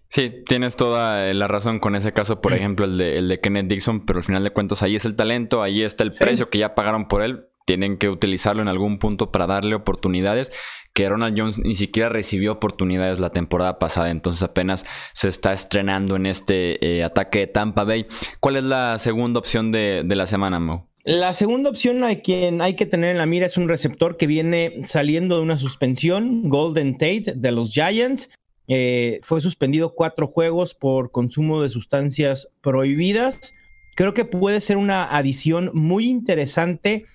Sí, 0.09 0.43
tienes 0.47 0.75
toda 0.75 1.31
la 1.35 1.47
razón 1.47 1.79
con 1.79 1.95
ese 1.95 2.13
caso, 2.13 2.41
por 2.41 2.53
ejemplo, 2.53 2.85
el 2.85 2.97
de, 2.97 3.19
el 3.19 3.27
de 3.27 3.39
Kenneth 3.39 3.67
Dixon, 3.67 4.07
pero 4.07 4.17
al 4.17 4.23
final 4.23 4.43
de 4.43 4.49
cuentas 4.49 4.81
ahí 4.81 4.95
es 4.95 5.05
el 5.05 5.15
talento, 5.15 5.61
ahí 5.61 5.83
está 5.83 6.03
el 6.03 6.09
precio 6.09 6.49
que 6.49 6.57
ya 6.57 6.73
pagaron 6.73 7.07
por 7.07 7.21
él, 7.21 7.45
tienen 7.67 7.99
que 7.99 8.09
utilizarlo 8.09 8.63
en 8.63 8.69
algún 8.69 8.97
punto 8.97 9.31
para 9.31 9.45
darle 9.45 9.75
oportunidades, 9.75 10.51
que 10.95 11.07
Ronald 11.07 11.39
Jones 11.39 11.59
ni 11.59 11.75
siquiera 11.75 12.09
recibió 12.09 12.53
oportunidades 12.53 13.19
la 13.19 13.29
temporada 13.29 13.77
pasada, 13.77 14.09
entonces 14.09 14.41
apenas 14.41 14.83
se 15.13 15.27
está 15.27 15.53
estrenando 15.53 16.15
en 16.15 16.25
este 16.25 16.83
eh, 16.83 17.03
ataque 17.03 17.39
de 17.41 17.47
Tampa 17.47 17.83
Bay. 17.83 18.07
¿Cuál 18.39 18.55
es 18.55 18.63
la 18.63 18.97
segunda 18.97 19.37
opción 19.37 19.71
de, 19.71 20.01
de 20.03 20.15
la 20.15 20.25
semana, 20.25 20.59
Mo? 20.59 20.89
La 21.05 21.33
segunda 21.33 21.69
opción 21.69 22.03
a 22.03 22.15
quien 22.15 22.61
hay 22.61 22.75
que 22.75 22.85
tener 22.85 23.11
en 23.11 23.17
la 23.17 23.25
mira 23.25 23.45
es 23.45 23.57
un 23.57 23.69
receptor 23.69 24.17
que 24.17 24.27
viene 24.27 24.81
saliendo 24.83 25.37
de 25.37 25.41
una 25.41 25.57
suspensión, 25.57 26.49
Golden 26.49 26.97
Tate 26.97 27.33
de 27.35 27.51
los 27.51 27.71
Giants. 27.71 28.29
Eh, 28.67 29.19
fue 29.23 29.39
suspendido 29.39 29.95
cuatro 29.95 30.27
juegos 30.27 30.73
por 30.73 31.11
consumo 31.11 31.61
de 31.61 31.69
sustancias 31.69 32.49
prohibidas. 32.61 33.55
Creo 33.95 34.13
que 34.13 34.25
puede 34.25 34.61
ser 34.61 34.77
una 34.77 35.15
adición 35.15 35.71
muy 35.73 36.09
interesante 36.09 37.05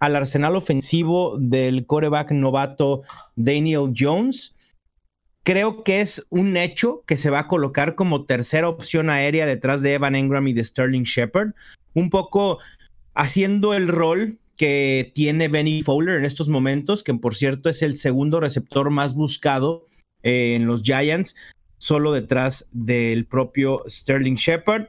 al 0.00 0.16
arsenal 0.16 0.56
ofensivo 0.56 1.36
del 1.38 1.86
coreback 1.86 2.32
novato 2.32 3.02
Daniel 3.36 3.92
Jones. 3.96 4.54
Creo 5.44 5.84
que 5.84 6.00
es 6.00 6.26
un 6.28 6.56
hecho 6.56 7.02
que 7.06 7.16
se 7.16 7.30
va 7.30 7.40
a 7.40 7.48
colocar 7.48 7.94
como 7.94 8.24
tercera 8.24 8.68
opción 8.68 9.10
aérea 9.10 9.46
detrás 9.46 9.80
de 9.80 9.94
Evan 9.94 10.14
Engram 10.14 10.46
y 10.48 10.52
de 10.52 10.64
Sterling 10.64 11.04
Shepard. 11.04 11.52
Un 11.94 12.10
poco 12.10 12.58
haciendo 13.18 13.74
el 13.74 13.88
rol 13.88 14.38
que 14.56 15.10
tiene 15.12 15.48
Benny 15.48 15.82
Fowler 15.82 16.18
en 16.18 16.24
estos 16.24 16.48
momentos, 16.48 17.02
que 17.02 17.12
por 17.14 17.34
cierto 17.34 17.68
es 17.68 17.82
el 17.82 17.98
segundo 17.98 18.38
receptor 18.38 18.90
más 18.90 19.14
buscado 19.14 19.86
eh, 20.22 20.54
en 20.56 20.66
los 20.66 20.82
Giants, 20.82 21.34
solo 21.78 22.12
detrás 22.12 22.68
del 22.70 23.26
propio 23.26 23.82
Sterling 23.88 24.36
Shepard. 24.36 24.86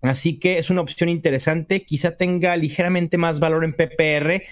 Así 0.00 0.38
que 0.38 0.58
es 0.58 0.70
una 0.70 0.82
opción 0.82 1.08
interesante, 1.08 1.84
quizá 1.84 2.12
tenga 2.12 2.56
ligeramente 2.56 3.18
más 3.18 3.40
valor 3.40 3.64
en 3.64 3.74
PPR. 3.74 4.44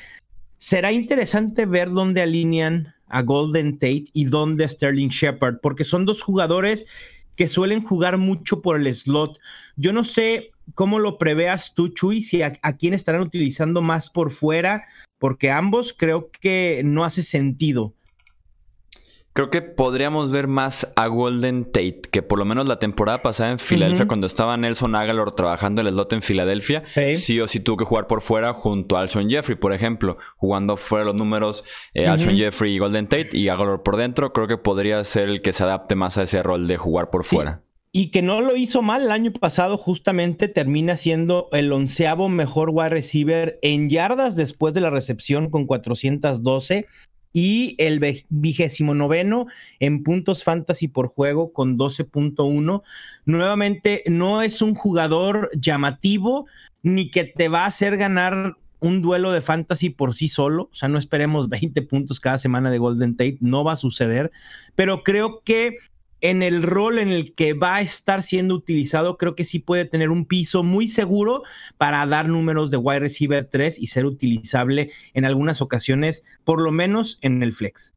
Será 0.58 0.90
interesante 0.90 1.66
ver 1.66 1.88
dónde 1.90 2.22
alinean 2.22 2.94
a 3.06 3.22
Golden 3.22 3.74
Tate 3.74 4.06
y 4.12 4.24
dónde 4.24 4.64
a 4.64 4.68
Sterling 4.68 5.10
Shepard, 5.10 5.60
porque 5.62 5.84
son 5.84 6.04
dos 6.04 6.20
jugadores 6.20 6.86
que 7.36 7.46
suelen 7.46 7.84
jugar 7.84 8.18
mucho 8.18 8.60
por 8.60 8.76
el 8.76 8.92
slot. 8.92 9.38
Yo 9.76 9.92
no 9.92 10.02
sé 10.02 10.50
¿Cómo 10.74 10.98
lo 10.98 11.18
preveas 11.18 11.74
tú, 11.74 11.88
Chuy? 11.88 12.22
Si 12.22 12.42
a, 12.42 12.52
quién 12.78 12.94
estarán 12.94 13.22
utilizando 13.22 13.82
más 13.82 14.10
por 14.10 14.30
fuera, 14.30 14.84
porque 15.18 15.50
ambos 15.50 15.94
creo 15.96 16.30
que 16.40 16.82
no 16.84 17.04
hace 17.04 17.22
sentido. 17.22 17.94
Creo 19.34 19.48
que 19.48 19.62
podríamos 19.62 20.30
ver 20.30 20.46
más 20.46 20.92
a 20.94 21.06
Golden 21.06 21.64
Tate, 21.64 22.02
que 22.10 22.20
por 22.20 22.38
lo 22.38 22.44
menos 22.44 22.68
la 22.68 22.78
temporada 22.78 23.22
pasada 23.22 23.50
en 23.50 23.58
Filadelfia, 23.58 24.06
cuando 24.06 24.26
estaba 24.26 24.58
Nelson 24.58 24.94
Aguilar 24.94 25.34
trabajando 25.34 25.80
el 25.80 25.88
slot 25.88 26.12
en 26.12 26.20
Filadelfia, 26.20 26.82
sí. 26.84 27.40
o 27.40 27.48
sí 27.48 27.60
tuvo 27.60 27.78
que 27.78 27.84
jugar 27.86 28.06
por 28.08 28.20
fuera 28.20 28.52
junto 28.52 28.94
a 28.94 29.00
Alshon 29.00 29.30
Jeffrey, 29.30 29.56
por 29.56 29.72
ejemplo, 29.72 30.18
jugando 30.36 30.76
fuera 30.76 31.06
los 31.06 31.14
números 31.14 31.64
eh, 31.94 32.06
Alshon 32.06 32.36
Jeffrey 32.36 32.74
y 32.74 32.78
Golden 32.78 33.06
Tate 33.06 33.30
y 33.32 33.48
Aguilar 33.48 33.82
por 33.82 33.96
dentro, 33.96 34.34
creo 34.34 34.48
que 34.48 34.58
podría 34.58 35.02
ser 35.02 35.30
el 35.30 35.40
que 35.40 35.54
se 35.54 35.64
adapte 35.64 35.94
más 35.94 36.18
a 36.18 36.24
ese 36.24 36.42
rol 36.42 36.68
de 36.68 36.76
jugar 36.76 37.08
por 37.08 37.24
fuera 37.24 37.62
y 37.92 38.08
que 38.08 38.22
no 38.22 38.40
lo 38.40 38.56
hizo 38.56 38.80
mal 38.80 39.02
el 39.02 39.10
año 39.10 39.32
pasado, 39.32 39.76
justamente 39.76 40.48
termina 40.48 40.96
siendo 40.96 41.48
el 41.52 41.70
onceavo 41.70 42.30
mejor 42.30 42.70
wide 42.70 42.88
receiver 42.88 43.58
en 43.60 43.90
yardas 43.90 44.34
después 44.34 44.72
de 44.72 44.80
la 44.80 44.88
recepción 44.88 45.50
con 45.50 45.66
412 45.66 46.86
y 47.34 47.74
el 47.78 48.00
vigésimo 48.30 48.94
noveno 48.94 49.46
en 49.78 50.02
puntos 50.02 50.42
fantasy 50.42 50.88
por 50.88 51.08
juego 51.08 51.52
con 51.52 51.78
12.1. 51.78 52.82
Nuevamente, 53.26 54.02
no 54.06 54.40
es 54.40 54.62
un 54.62 54.74
jugador 54.74 55.50
llamativo 55.54 56.46
ni 56.82 57.10
que 57.10 57.24
te 57.24 57.48
va 57.48 57.64
a 57.64 57.66
hacer 57.66 57.98
ganar 57.98 58.56
un 58.80 59.00
duelo 59.00 59.32
de 59.32 59.40
fantasy 59.40 59.90
por 59.90 60.12
sí 60.12 60.28
solo, 60.28 60.68
o 60.72 60.74
sea, 60.74 60.88
no 60.88 60.98
esperemos 60.98 61.48
20 61.48 61.82
puntos 61.82 62.18
cada 62.18 62.36
semana 62.36 62.70
de 62.70 62.78
Golden 62.78 63.16
Tate, 63.16 63.38
no 63.40 63.62
va 63.62 63.74
a 63.74 63.76
suceder, 63.76 64.32
pero 64.74 65.04
creo 65.04 65.40
que 65.44 65.78
en 66.22 66.42
el 66.42 66.62
rol 66.62 66.98
en 66.98 67.08
el 67.08 67.34
que 67.34 67.52
va 67.52 67.76
a 67.76 67.80
estar 67.82 68.22
siendo 68.22 68.54
utilizado, 68.54 69.18
creo 69.18 69.34
que 69.34 69.44
sí 69.44 69.58
puede 69.58 69.84
tener 69.84 70.08
un 70.08 70.24
piso 70.24 70.62
muy 70.62 70.88
seguro 70.88 71.42
para 71.76 72.06
dar 72.06 72.28
números 72.28 72.70
de 72.70 72.76
wide 72.78 73.00
receiver 73.00 73.44
3 73.44 73.78
y 73.78 73.88
ser 73.88 74.06
utilizable 74.06 74.92
en 75.14 75.24
algunas 75.24 75.60
ocasiones, 75.60 76.24
por 76.44 76.62
lo 76.62 76.70
menos 76.70 77.18
en 77.20 77.42
el 77.42 77.52
flex. 77.52 77.92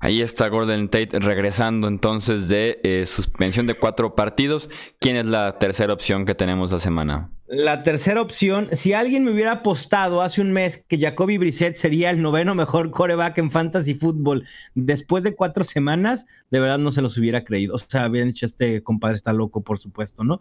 Ahí 0.00 0.20
está 0.22 0.48
Golden 0.48 0.88
Tate 0.88 1.18
regresando 1.18 1.88
entonces 1.88 2.48
de 2.48 2.78
eh, 2.84 3.04
suspensión 3.04 3.66
de 3.66 3.74
cuatro 3.74 4.14
partidos. 4.14 4.70
¿Quién 5.00 5.16
es 5.16 5.26
la 5.26 5.58
tercera 5.58 5.92
opción 5.92 6.24
que 6.24 6.36
tenemos 6.36 6.70
la 6.70 6.78
semana? 6.78 7.30
La 7.48 7.82
tercera 7.82 8.20
opción, 8.20 8.68
si 8.72 8.92
alguien 8.92 9.24
me 9.24 9.32
hubiera 9.32 9.52
apostado 9.52 10.22
hace 10.22 10.40
un 10.40 10.52
mes 10.52 10.84
que 10.86 11.00
Jacoby 11.00 11.38
Brissett 11.38 11.74
sería 11.74 12.10
el 12.10 12.22
noveno 12.22 12.54
mejor 12.54 12.90
coreback 12.92 13.38
en 13.38 13.50
fantasy 13.50 13.94
fútbol 13.94 14.44
después 14.74 15.24
de 15.24 15.34
cuatro 15.34 15.64
semanas, 15.64 16.26
de 16.50 16.60
verdad 16.60 16.78
no 16.78 16.92
se 16.92 17.02
los 17.02 17.18
hubiera 17.18 17.44
creído. 17.44 17.74
O 17.74 17.78
sea, 17.78 18.08
dicho, 18.08 18.46
este 18.46 18.82
compadre 18.82 19.16
está 19.16 19.32
loco, 19.32 19.62
por 19.62 19.80
supuesto, 19.80 20.22
¿no? 20.22 20.40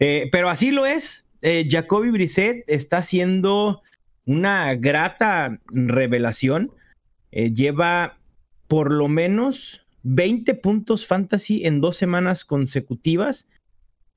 Eh, 0.00 0.28
pero 0.32 0.48
así 0.48 0.72
lo 0.72 0.86
es. 0.86 1.26
Eh, 1.42 1.68
Jacoby 1.70 2.10
Brissett 2.10 2.64
está 2.66 2.98
haciendo 2.98 3.82
una 4.24 4.74
grata 4.74 5.60
revelación. 5.70 6.72
lleva 7.30 8.17
por 8.68 8.92
lo 8.92 9.08
menos 9.08 9.82
20 10.04 10.54
puntos 10.54 11.06
fantasy 11.06 11.66
en 11.66 11.80
dos 11.80 11.96
semanas 11.96 12.44
consecutivas. 12.44 13.46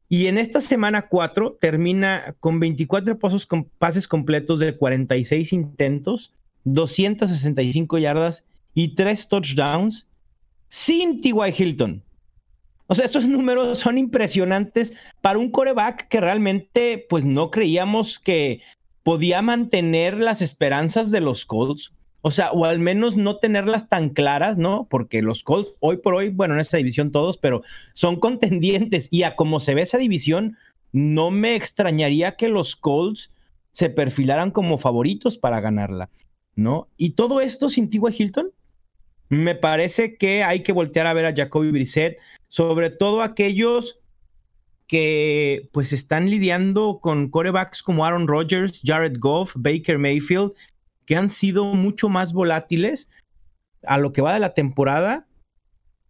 Y 0.10 0.28
en 0.28 0.38
esta 0.38 0.60
semana 0.60 1.04
4 1.04 1.58
termina 1.60 2.36
con 2.40 2.60
24 2.60 3.18
pasos 3.18 3.46
con 3.46 3.64
pases 3.64 4.08
completos 4.08 4.60
de 4.60 4.76
46 4.76 5.54
intentos, 5.54 6.34
265 6.66 7.98
yardas 7.98 8.44
y 8.74 8.90
3 8.90 9.28
touchdowns 9.30 10.06
sin 10.68 11.22
T.Y. 11.22 11.54
Hilton. 11.58 12.04
O 12.88 12.96
sea, 12.96 13.06
estos 13.06 13.26
números 13.26 13.80
son 13.80 13.98
impresionantes 13.98 14.94
para 15.22 15.40
un 15.40 15.50
coreback 15.50 16.10
que 16.10 16.20
realmente 16.20 17.06
pues 17.10 17.24
no 17.24 17.50
creíamos 17.50 18.20
que 18.20 18.62
podía 19.04 19.42
mantener 19.42 20.18
las 20.18 20.42
esperanzas 20.42 21.10
de 21.10 21.22
los 21.22 21.46
Colts. 21.46 21.94
O 22.22 22.32
sea, 22.32 22.52
o 22.52 22.66
al 22.66 22.80
menos 22.80 23.16
no 23.16 23.38
tenerlas 23.38 23.90
tan 23.90 24.10
claras, 24.10 24.58
¿no? 24.58 24.88
Porque 24.90 25.22
los 25.22 25.44
Colts, 25.44 25.74
hoy 25.80 25.98
por 25.98 26.14
hoy, 26.14 26.30
bueno, 26.30 26.54
en 26.54 26.60
esta 26.60 26.78
división 26.78 27.12
todos, 27.12 27.38
pero 27.38 27.64
son 27.94 28.20
contendientes. 28.20 29.08
Y 29.12 29.24
a 29.24 29.36
como 29.36 29.60
se 29.60 29.74
ve 29.74 29.82
esa 29.82 29.98
división, 29.98 30.58
no 30.92 31.32
me 31.32 31.56
extrañaría 31.56 32.36
que 32.36 32.50
los 32.50 32.76
Colts 32.76 33.32
se 33.72 33.90
perfilaran 33.90 34.52
como 34.52 34.78
favoritos 34.78 35.38
para 35.38 35.62
ganarla, 35.62 36.10
¿no? 36.56 36.88
Y 36.98 37.12
todo 37.12 37.42
esto 37.42 37.70
sin 37.70 37.90
T.Y. 37.90 38.02
Hilton, 38.16 38.52
me 39.30 39.56
parece 39.56 40.18
que 40.18 40.44
hay 40.44 40.62
que 40.62 40.74
voltear 40.74 41.08
a 41.08 41.14
ver 41.14 41.26
a 41.26 41.34
Jacoby 41.34 41.72
Brissett, 41.72 42.20
sobre 42.50 42.90
todo 42.90 43.22
aquellos 43.22 44.00
que 44.88 45.70
pues 45.72 45.94
están 45.94 46.30
lidiando 46.30 47.00
con 47.02 47.30
corebacks 47.30 47.82
como 47.82 48.06
Aaron 48.06 48.28
Rodgers, 48.28 48.82
Jared 48.84 49.16
Goff, 49.20 49.54
Baker 49.56 49.98
Mayfield, 49.98 50.52
que 51.12 51.18
han 51.18 51.30
sido 51.30 51.66
mucho 51.66 52.08
más 52.08 52.32
volátiles 52.32 53.10
a 53.84 53.98
lo 53.98 54.14
que 54.14 54.22
va 54.22 54.34
de 54.34 54.40
la 54.40 54.54
temporada. 54.54 55.28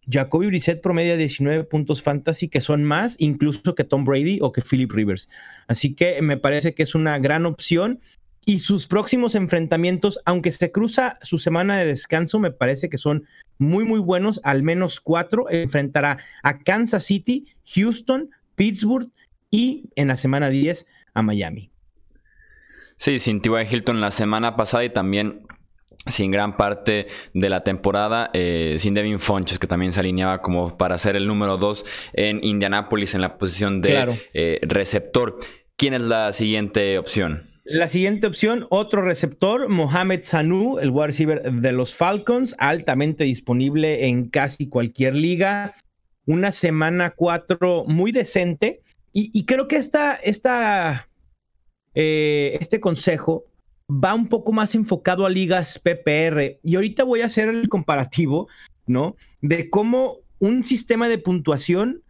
Jacoby 0.08 0.46
Brissett 0.46 0.80
promedia 0.80 1.16
19 1.16 1.64
puntos 1.64 2.04
fantasy, 2.04 2.48
que 2.48 2.60
son 2.60 2.84
más 2.84 3.16
incluso 3.18 3.74
que 3.74 3.82
Tom 3.82 4.04
Brady 4.04 4.38
o 4.40 4.52
que 4.52 4.62
Philip 4.62 4.92
Rivers. 4.92 5.28
Así 5.66 5.96
que 5.96 6.22
me 6.22 6.36
parece 6.36 6.76
que 6.76 6.84
es 6.84 6.94
una 6.94 7.18
gran 7.18 7.46
opción. 7.46 7.98
Y 8.44 8.60
sus 8.60 8.86
próximos 8.86 9.34
enfrentamientos, 9.34 10.20
aunque 10.24 10.52
se 10.52 10.70
cruza 10.70 11.18
su 11.22 11.36
semana 11.36 11.78
de 11.78 11.86
descanso, 11.86 12.38
me 12.38 12.52
parece 12.52 12.88
que 12.88 12.96
son 12.96 13.26
muy, 13.58 13.84
muy 13.84 13.98
buenos. 13.98 14.40
Al 14.44 14.62
menos 14.62 15.00
cuatro. 15.00 15.50
Enfrentará 15.50 16.18
a 16.44 16.60
Kansas 16.60 17.02
City, 17.02 17.48
Houston, 17.74 18.30
Pittsburgh 18.54 19.10
y 19.50 19.90
en 19.96 20.06
la 20.06 20.16
semana 20.16 20.48
10 20.48 20.86
a 21.14 21.22
Miami. 21.22 21.71
Sí, 23.02 23.18
sin 23.18 23.40
T.Y. 23.40 23.66
Hilton 23.68 24.00
la 24.00 24.12
semana 24.12 24.54
pasada 24.54 24.84
y 24.84 24.90
también 24.90 25.44
sin 26.06 26.30
gran 26.30 26.56
parte 26.56 27.08
de 27.34 27.50
la 27.50 27.64
temporada, 27.64 28.30
eh, 28.32 28.76
sin 28.78 28.94
Devin 28.94 29.18
Fonches, 29.18 29.58
que 29.58 29.66
también 29.66 29.92
se 29.92 29.98
alineaba 29.98 30.40
como 30.40 30.78
para 30.78 30.96
ser 30.98 31.16
el 31.16 31.26
número 31.26 31.56
2 31.56 31.84
en 32.12 32.38
Indianápolis 32.44 33.16
en 33.16 33.22
la 33.22 33.38
posición 33.38 33.80
de 33.80 34.20
eh, 34.34 34.60
receptor. 34.62 35.36
¿Quién 35.74 35.94
es 35.94 36.02
la 36.02 36.32
siguiente 36.32 36.96
opción? 36.96 37.50
La 37.64 37.88
siguiente 37.88 38.28
opción, 38.28 38.66
otro 38.70 39.02
receptor, 39.02 39.68
Mohamed 39.68 40.20
Sanu, 40.22 40.78
el 40.78 40.90
wide 40.90 41.08
receiver 41.08 41.42
de 41.42 41.72
los 41.72 41.92
Falcons, 41.92 42.54
altamente 42.60 43.24
disponible 43.24 44.06
en 44.06 44.28
casi 44.28 44.68
cualquier 44.68 45.16
liga. 45.16 45.74
Una 46.24 46.52
semana 46.52 47.10
4 47.16 47.82
muy 47.84 48.12
decente. 48.12 48.82
Y, 49.12 49.44
creo 49.44 49.66
que 49.66 49.76
esta, 49.76 50.14
esta 50.14 51.08
eh, 51.94 52.58
este 52.60 52.80
consejo 52.80 53.44
va 53.90 54.14
un 54.14 54.28
poco 54.28 54.52
más 54.52 54.74
enfocado 54.74 55.26
a 55.26 55.30
ligas 55.30 55.78
PPR. 55.78 56.58
Y 56.62 56.76
ahorita 56.76 57.04
voy 57.04 57.20
a 57.20 57.26
hacer 57.26 57.48
el 57.48 57.68
comparativo, 57.68 58.48
¿no? 58.86 59.16
De 59.40 59.70
cómo 59.70 60.18
un 60.38 60.64
sistema 60.64 61.08
de 61.08 61.18
puntuación 61.18 62.02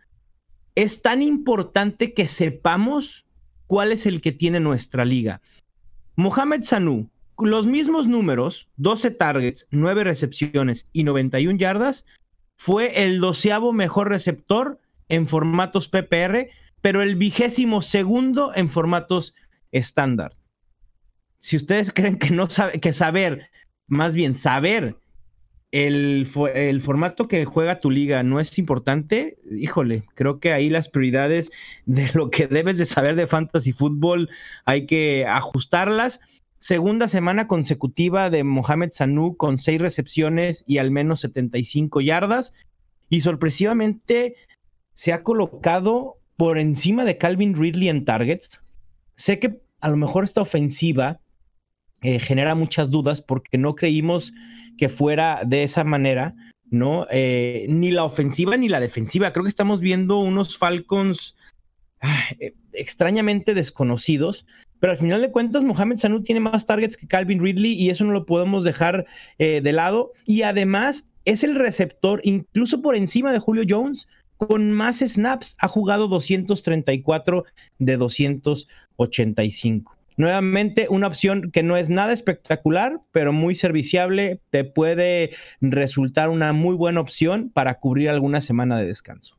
es 0.74 1.02
tan 1.02 1.22
importante 1.22 2.14
que 2.14 2.26
sepamos 2.26 3.26
cuál 3.66 3.92
es 3.92 4.06
el 4.06 4.20
que 4.20 4.32
tiene 4.32 4.60
nuestra 4.60 5.04
liga. 5.04 5.40
Mohamed 6.16 6.62
Sanu, 6.62 7.08
los 7.38 7.66
mismos 7.66 8.06
números, 8.06 8.68
12 8.76 9.10
targets, 9.12 9.66
9 9.70 10.04
recepciones 10.04 10.86
y 10.92 11.04
91 11.04 11.58
yardas, 11.58 12.04
fue 12.56 13.04
el 13.04 13.18
doceavo 13.18 13.72
mejor 13.72 14.08
receptor 14.08 14.78
en 15.08 15.26
formatos 15.26 15.88
PPR, 15.88 16.48
pero 16.80 17.02
el 17.02 17.16
vigésimo 17.16 17.82
segundo 17.82 18.52
en 18.54 18.70
formatos 18.70 19.34
estándar. 19.72 20.36
Si 21.38 21.56
ustedes 21.56 21.90
creen 21.94 22.18
que 22.18 22.30
no 22.30 22.46
sabe, 22.46 22.80
que 22.80 22.92
saber, 22.92 23.50
más 23.88 24.14
bien 24.14 24.34
saber 24.34 24.96
el, 25.72 26.28
el, 26.54 26.80
formato 26.82 27.28
que 27.28 27.46
juega 27.46 27.80
tu 27.80 27.90
liga 27.90 28.22
no 28.22 28.40
es 28.40 28.58
importante, 28.58 29.38
híjole, 29.50 30.04
creo 30.14 30.38
que 30.38 30.52
ahí 30.52 30.68
las 30.68 30.90
prioridades 30.90 31.50
de 31.86 32.10
lo 32.14 32.30
que 32.30 32.46
debes 32.46 32.78
de 32.78 32.86
saber 32.86 33.16
de 33.16 33.26
fantasy 33.26 33.72
fútbol 33.72 34.28
hay 34.64 34.86
que 34.86 35.26
ajustarlas. 35.26 36.20
Segunda 36.58 37.08
semana 37.08 37.48
consecutiva 37.48 38.30
de 38.30 38.44
Mohamed 38.44 38.90
Sanu 38.92 39.36
con 39.36 39.58
seis 39.58 39.80
recepciones 39.80 40.62
y 40.68 40.78
al 40.78 40.92
menos 40.92 41.20
75 41.20 42.00
yardas. 42.02 42.54
Y 43.08 43.22
sorpresivamente 43.22 44.36
se 44.94 45.12
ha 45.12 45.24
colocado 45.24 46.18
por 46.36 46.58
encima 46.58 47.04
de 47.04 47.18
Calvin 47.18 47.56
Ridley 47.56 47.88
en 47.88 48.04
targets. 48.04 48.60
Sé 49.16 49.38
que 49.38 49.60
a 49.80 49.88
lo 49.88 49.96
mejor 49.96 50.24
esta 50.24 50.40
ofensiva 50.40 51.20
eh, 52.02 52.18
genera 52.18 52.54
muchas 52.54 52.90
dudas 52.90 53.22
porque 53.22 53.58
no 53.58 53.76
creímos 53.76 54.32
que 54.76 54.88
fuera 54.88 55.42
de 55.46 55.62
esa 55.62 55.84
manera, 55.84 56.34
¿no? 56.70 57.06
Eh, 57.10 57.66
ni 57.68 57.92
la 57.92 58.04
ofensiva 58.04 58.56
ni 58.56 58.68
la 58.68 58.80
defensiva. 58.80 59.32
Creo 59.32 59.44
que 59.44 59.48
estamos 59.48 59.80
viendo 59.80 60.18
unos 60.18 60.58
Falcons 60.58 61.36
ah, 62.00 62.24
eh, 62.40 62.54
extrañamente 62.72 63.54
desconocidos, 63.54 64.46
pero 64.80 64.92
al 64.92 64.98
final 64.98 65.20
de 65.20 65.30
cuentas 65.30 65.62
Mohamed 65.62 65.98
Sanu 65.98 66.22
tiene 66.22 66.40
más 66.40 66.66
targets 66.66 66.96
que 66.96 67.06
Calvin 67.06 67.40
Ridley 67.40 67.72
y 67.72 67.90
eso 67.90 68.04
no 68.04 68.12
lo 68.12 68.26
podemos 68.26 68.64
dejar 68.64 69.06
de 69.38 69.72
lado. 69.72 70.12
Y 70.26 70.42
además 70.42 71.08
es 71.24 71.44
el 71.44 71.54
receptor, 71.54 72.20
incluso 72.24 72.82
por 72.82 72.96
encima 72.96 73.32
de 73.32 73.38
Julio 73.38 73.62
Jones, 73.68 74.08
con 74.46 74.72
más 74.72 74.98
snaps. 74.98 75.56
Ha 75.60 75.68
jugado 75.68 76.08
234 76.08 77.44
de 77.78 77.96
285. 77.96 79.96
Nuevamente, 80.16 80.86
una 80.90 81.06
opción 81.06 81.50
que 81.50 81.62
no 81.62 81.76
es 81.76 81.88
nada 81.88 82.12
espectacular, 82.12 83.00
pero 83.12 83.32
muy 83.32 83.54
serviciable, 83.54 84.40
te 84.50 84.64
puede 84.64 85.30
resultar 85.60 86.28
una 86.28 86.52
muy 86.52 86.76
buena 86.76 87.00
opción 87.00 87.50
para 87.52 87.78
cubrir 87.78 88.10
alguna 88.10 88.40
semana 88.40 88.78
de 88.78 88.86
descanso. 88.86 89.36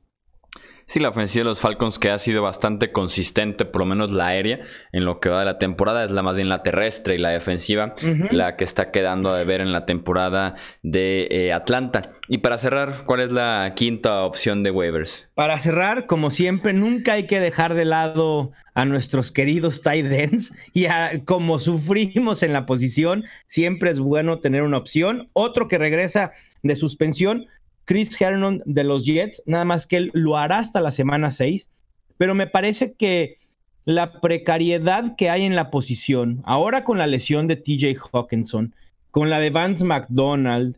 Sí, 0.86 1.00
la 1.00 1.10
ofensiva 1.10 1.44
de 1.44 1.50
los 1.50 1.62
Falcons 1.62 2.00
que 2.00 2.10
ha 2.10 2.18
sido 2.18 2.44
bastante 2.44 2.92
consistente, 2.92 3.66
por 3.66 3.82
lo 3.82 3.86
menos 3.86 4.12
la 4.12 4.28
aérea, 4.28 4.60
en 4.92 5.06
lo 5.06 5.20
que 5.20 5.30
va 5.30 5.40
de 5.40 5.46
la 5.46 5.58
temporada, 5.58 6.04
es 6.04 6.12
la 6.12 6.24
más 6.24 6.36
bien 6.36 6.50
la 6.50 6.63
terrestre 6.63 7.16
y 7.16 7.18
la 7.18 7.30
defensiva, 7.30 7.96
la 8.32 8.56
que 8.56 8.63
está 8.63 8.92
quedando 8.92 9.32
a 9.32 9.38
deber 9.38 9.62
en 9.62 9.72
la 9.72 9.86
temporada 9.86 10.56
de 10.82 11.28
eh, 11.32 11.54
Atlanta. 11.54 12.12
Y 12.28 12.40
para 12.40 12.58
cerrar, 12.58 13.04
¿cuál 13.06 13.22
es 13.22 13.32
la 13.32 13.74
quinta 13.75 14.24
opción 14.24 14.63
de 14.63 14.72
waivers? 14.72 15.30
Para 15.36 15.58
cerrar, 15.60 16.06
como 16.06 16.32
siempre, 16.32 16.74
nunca 16.74 17.13
hay 17.13 17.28
que 17.28 17.40
dejar 17.40 17.74
de 17.74 17.86
lado 17.86 18.52
a 18.74 18.86
nuestros 18.86 19.32
queridos 19.32 19.82
tight 19.82 20.06
ends 20.12 20.54
y 20.74 20.88
como 21.25 21.60
sufrimos 21.60 22.44
en 22.44 22.54
la 22.54 22.66
posición, 22.66 23.24
siempre 23.48 23.92
es 23.92 24.00
bueno 24.00 24.40
tener 24.40 24.63
una 24.63 24.78
opción. 24.78 25.30
Otro 25.34 25.68
que 25.68 25.78
regresa 25.78 26.34
de 26.63 26.75
suspensión, 26.75 27.48
Chris 27.86 28.20
Hernon 28.20 28.62
de 28.66 28.84
los 28.84 29.06
Jets, 29.06 29.44
nada 29.46 29.66
más 29.66 29.88
que 29.88 29.98
él 29.98 30.12
lo 30.13 30.38
hará 30.38 30.60
hasta 30.60 30.82
la 30.82 30.92
semana 30.92 31.32
6, 31.32 31.70
pero 32.18 32.36
me 32.36 32.48
parece 32.48 32.94
que 32.94 33.38
la 33.86 34.22
precariedad 34.22 35.16
que 35.16 35.30
hay 35.30 35.44
en 35.44 35.56
la 35.56 35.70
posición, 35.70 36.42
ahora 36.46 36.84
con 36.84 36.98
la 36.98 37.08
lesión 37.08 37.48
de 37.48 37.58
TJ 37.58 37.98
Hawkinson, 38.12 38.74
con 39.12 39.30
la 39.30 39.40
de 39.40 39.50
Vance 39.50 39.84
McDonald, 39.84 40.78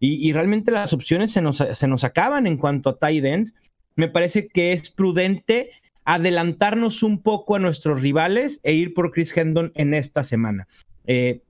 y, 0.00 0.34
realmente 0.34 0.70
las 0.70 0.92
opciones 0.92 1.32
se 1.32 1.40
nos, 1.40 1.56
se 1.56 1.88
nos, 1.88 2.04
acaban 2.04 2.46
en 2.46 2.58
cuanto 2.58 2.90
a 2.90 2.94
tight 2.94 3.24
ends, 3.24 3.54
me 3.96 4.08
parece 4.08 4.48
que 4.48 4.74
es 4.74 4.90
prudente 4.90 5.70
adelantarnos 6.04 7.02
un 7.02 7.22
poco 7.22 7.56
a 7.56 7.58
nuestros 7.58 8.02
rivales 8.02 8.60
e 8.64 8.74
ir 8.74 8.92
por 8.92 9.12
Chris 9.12 9.34
Hendon 9.34 9.72
en 9.74 9.94
esta 9.94 10.22
semana. 10.22 10.68
Eh, 11.06 11.40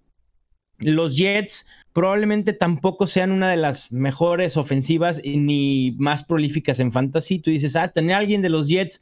los 0.78 1.16
Jets 1.16 1.66
probablemente 1.92 2.52
tampoco 2.52 3.06
sean 3.06 3.30
una 3.30 3.50
de 3.50 3.56
las 3.56 3.92
mejores 3.92 4.56
ofensivas 4.56 5.20
ni 5.24 5.94
más 5.98 6.24
prolíficas 6.24 6.80
en 6.80 6.90
fantasy. 6.90 7.38
Tú 7.38 7.50
dices, 7.50 7.76
ah, 7.76 7.88
tener 7.88 8.16
a 8.16 8.18
alguien 8.18 8.42
de 8.42 8.48
los 8.48 8.68
Jets, 8.68 9.00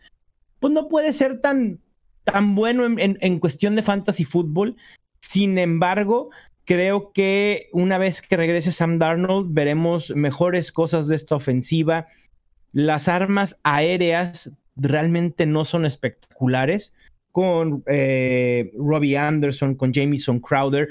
pues 0.61 0.73
no 0.73 0.89
puede 0.89 1.13
ser 1.13 1.41
tan, 1.41 1.81
tan 2.25 2.55
bueno 2.55 2.85
en, 2.85 3.39
cuestión 3.41 3.77
de 3.77 3.83
fantasy 3.83 4.25
fútbol. 4.25 4.77
Sin 5.21 5.57
embargo, 5.57 6.31
creo 6.67 7.13
que 7.13 7.69
una 7.73 7.97
vez 7.97 8.21
que 8.21 8.37
regrese 8.37 8.73
Sam 8.73 8.99
Darnold, 8.99 9.55
veremos 9.55 10.11
mejores 10.15 10.71
cosas 10.71 11.09
de 11.09 11.17
esta 11.17 11.35
ofensiva. 11.35 12.07
Las 12.73 13.09
armas 13.09 13.57
aéreas 13.63 14.51
realmente 14.77 15.47
no 15.47 15.65
son 15.65 15.87
espectaculares. 15.87 16.93
Con 17.33 17.83
eh, 17.87 18.71
Robbie 18.77 19.17
Anderson, 19.17 19.75
con 19.75 19.95
Jamison 19.95 20.39
Crowder. 20.41 20.91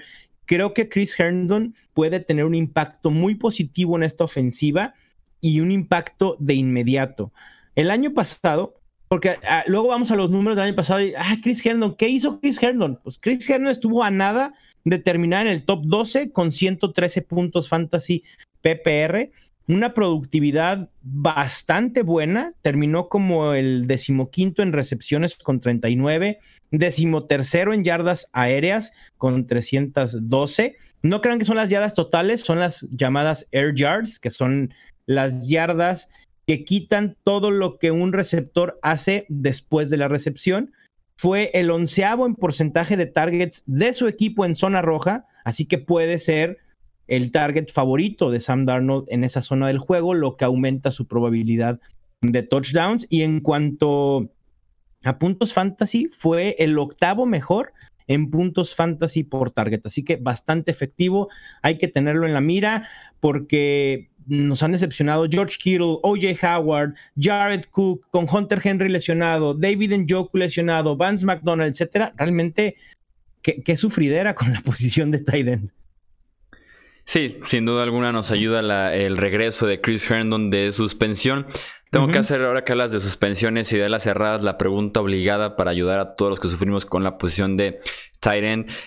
Creo 0.51 0.74
que 0.74 0.89
Chris 0.89 1.17
Herndon 1.17 1.74
puede 1.93 2.20
tener 2.20 2.43
un 2.43 2.55
impacto 2.55 3.10
muy 3.10 3.36
positivo 3.36 3.96
en 3.96 4.03
esta 4.03 4.25
ofensiva 4.25 4.93
y 5.39 5.62
un 5.62 5.72
impacto 5.72 6.36
de 6.41 6.55
inmediato. 6.55 7.31
El 7.74 7.89
año 7.89 8.13
pasado, 8.13 8.75
porque 9.08 9.38
ah, 9.48 9.63
luego 9.67 9.88
vamos 9.88 10.12
a 10.12 10.17
los 10.17 10.29
números 10.29 10.58
del 10.58 10.65
año 10.65 10.75
pasado 10.75 11.00
y, 11.00 11.13
ah, 11.15 11.38
Chris 11.41 11.65
Herndon, 11.65 11.96
¿qué 11.96 12.10
hizo 12.10 12.41
Chris 12.41 12.62
Herndon? 12.62 13.00
Pues 13.01 13.17
Chris 13.17 13.50
Herndon 13.50 13.72
estuvo 13.72 14.03
a 14.03 14.12
nada 14.12 14.53
de 14.84 15.00
terminar 15.00 15.48
en 15.48 15.53
el 15.53 15.63
top 15.63 15.86
12 15.86 16.34
con 16.34 16.51
113 16.51 17.22
puntos 17.22 17.70
fantasy 17.70 18.25
PPR, 18.60 19.31
una 19.72 19.94
productividad 19.94 20.90
bastante 21.01 22.04
buena, 22.04 22.54
terminó 22.62 23.08
como 23.08 23.54
el 23.54 23.88
decimoquinto 23.88 24.62
en 24.62 24.74
recepciones 24.74 25.36
con 25.36 25.60
39, 25.60 26.40
decimotercero 26.72 27.74
en 27.74 27.84
yardas 27.84 28.30
aéreas 28.34 28.92
con 29.18 29.48
312. 29.48 30.75
No 31.04 31.22
crean 31.22 31.40
que 31.40 31.46
son 31.46 31.56
las 31.56 31.70
yardas 31.70 31.94
totales, 31.94 32.42
son 32.42 32.60
las 32.60 32.88
llamadas 32.92 33.48
air 33.51 33.74
yards, 33.74 34.20
que 34.20 34.30
son 34.30 34.74
las 35.06 35.48
yardas 35.48 36.10
que 36.46 36.63
quitan 36.63 37.16
todo 37.24 37.50
lo 37.50 37.78
que 37.78 37.92
un 37.92 38.13
receptor 38.13 38.80
hace 38.82 39.25
después 39.30 39.90
de 39.90 39.98
la 39.98 40.08
recepción. 40.08 40.74
Fue 41.16 41.51
el 41.54 41.72
onceavo 41.72 42.25
en 42.25 42.36
porcentaje 42.36 42.98
de 42.98 43.06
targets 43.06 43.63
de 43.68 43.94
su 43.94 44.08
equipo 44.08 44.44
en 44.44 44.56
zona 44.56 44.82
roja, 44.82 45.28
así 45.46 45.66
que 45.66 45.78
puede 45.78 46.20
ser 46.20 46.58
el 47.12 47.32
target 47.32 47.68
favorito 47.74 48.32
de 48.32 48.39
Sam 48.39 48.65
Darnold 48.65 49.06
en 49.10 49.25
esa 49.25 49.41
zona 49.41 49.68
del 49.68 49.80
juego, 49.80 50.13
lo 50.13 50.38
que 50.38 50.46
aumenta 50.46 50.91
su 50.91 51.08
probabilidad 51.08 51.77
de 52.22 52.41
touchdowns. 52.41 53.06
Y 53.10 53.24
en 53.24 53.41
cuanto 53.41 54.30
a 55.03 55.20
puntos 55.20 55.51
fantasy, 55.51 56.08
fue 56.08 56.56
el 56.58 56.80
octavo 56.80 57.25
mejor 57.25 57.74
en 58.08 58.32
puntos 58.32 58.74
fantasy 58.75 59.24
por 59.24 59.51
target. 59.51 59.82
Así 59.86 60.03
que 60.06 60.15
bastante 60.15 60.72
efectivo. 60.72 61.27
Hay 61.62 61.77
que 61.77 61.89
tenerlo 61.89 62.25
en 62.25 62.34
la 62.34 62.39
mira 62.39 62.88
porque 63.20 64.10
nos 64.25 64.63
han 64.63 64.72
decepcionado 64.72 65.27
George 65.30 65.58
Kittle, 65.62 65.98
OJ 66.03 66.41
Howard, 66.41 66.94
Jared 67.20 67.65
Cook, 67.72 68.08
con 68.12 68.25
Hunter 68.32 68.62
Henry 68.63 68.88
lesionado, 68.88 69.53
David 69.53 69.91
Njoku 69.98 70.38
lesionado, 70.38 70.96
Vance 70.96 71.25
McDonald, 71.25 71.71
etcétera. 71.71 72.13
Realmente, 72.15 72.78
qué, 73.41 73.76
sufridera 73.76 74.34
con 74.34 74.54
la 74.54 74.62
posición 74.65 75.12
de 75.12 75.19
tight 75.19 75.60
Sí, 77.04 77.40
sin 77.46 77.66
duda 77.66 77.84
alguna 77.84 78.12
nos 78.12 78.32
ayuda 78.32 78.94
el 78.96 79.18
regreso 79.18 79.68
de 79.68 79.82
Chris 79.82 80.10
Herndon 80.10 80.50
de 80.50 80.72
suspensión. 80.72 81.46
Tengo 81.90 82.08
que 82.08 82.20
hacer, 82.20 82.42
ahora 82.42 82.64
que 82.64 82.72
hablas 82.72 82.92
de 82.92 83.02
suspensiones 83.02 83.74
y 83.74 83.78
de 83.78 83.90
las 83.90 84.04
cerradas, 84.04 84.44
la 84.44 84.58
pregunta 84.58 85.02
obligada 85.02 85.58
para 85.58 85.72
ayudar 85.72 86.00
a 86.00 86.16
todos 86.16 86.30
los 86.30 86.40
que 86.40 86.48
sufrimos 86.48 86.86
con 86.86 87.04
la 87.04 87.18
posición 87.18 87.58
de 87.58 87.82
tight 88.21 88.41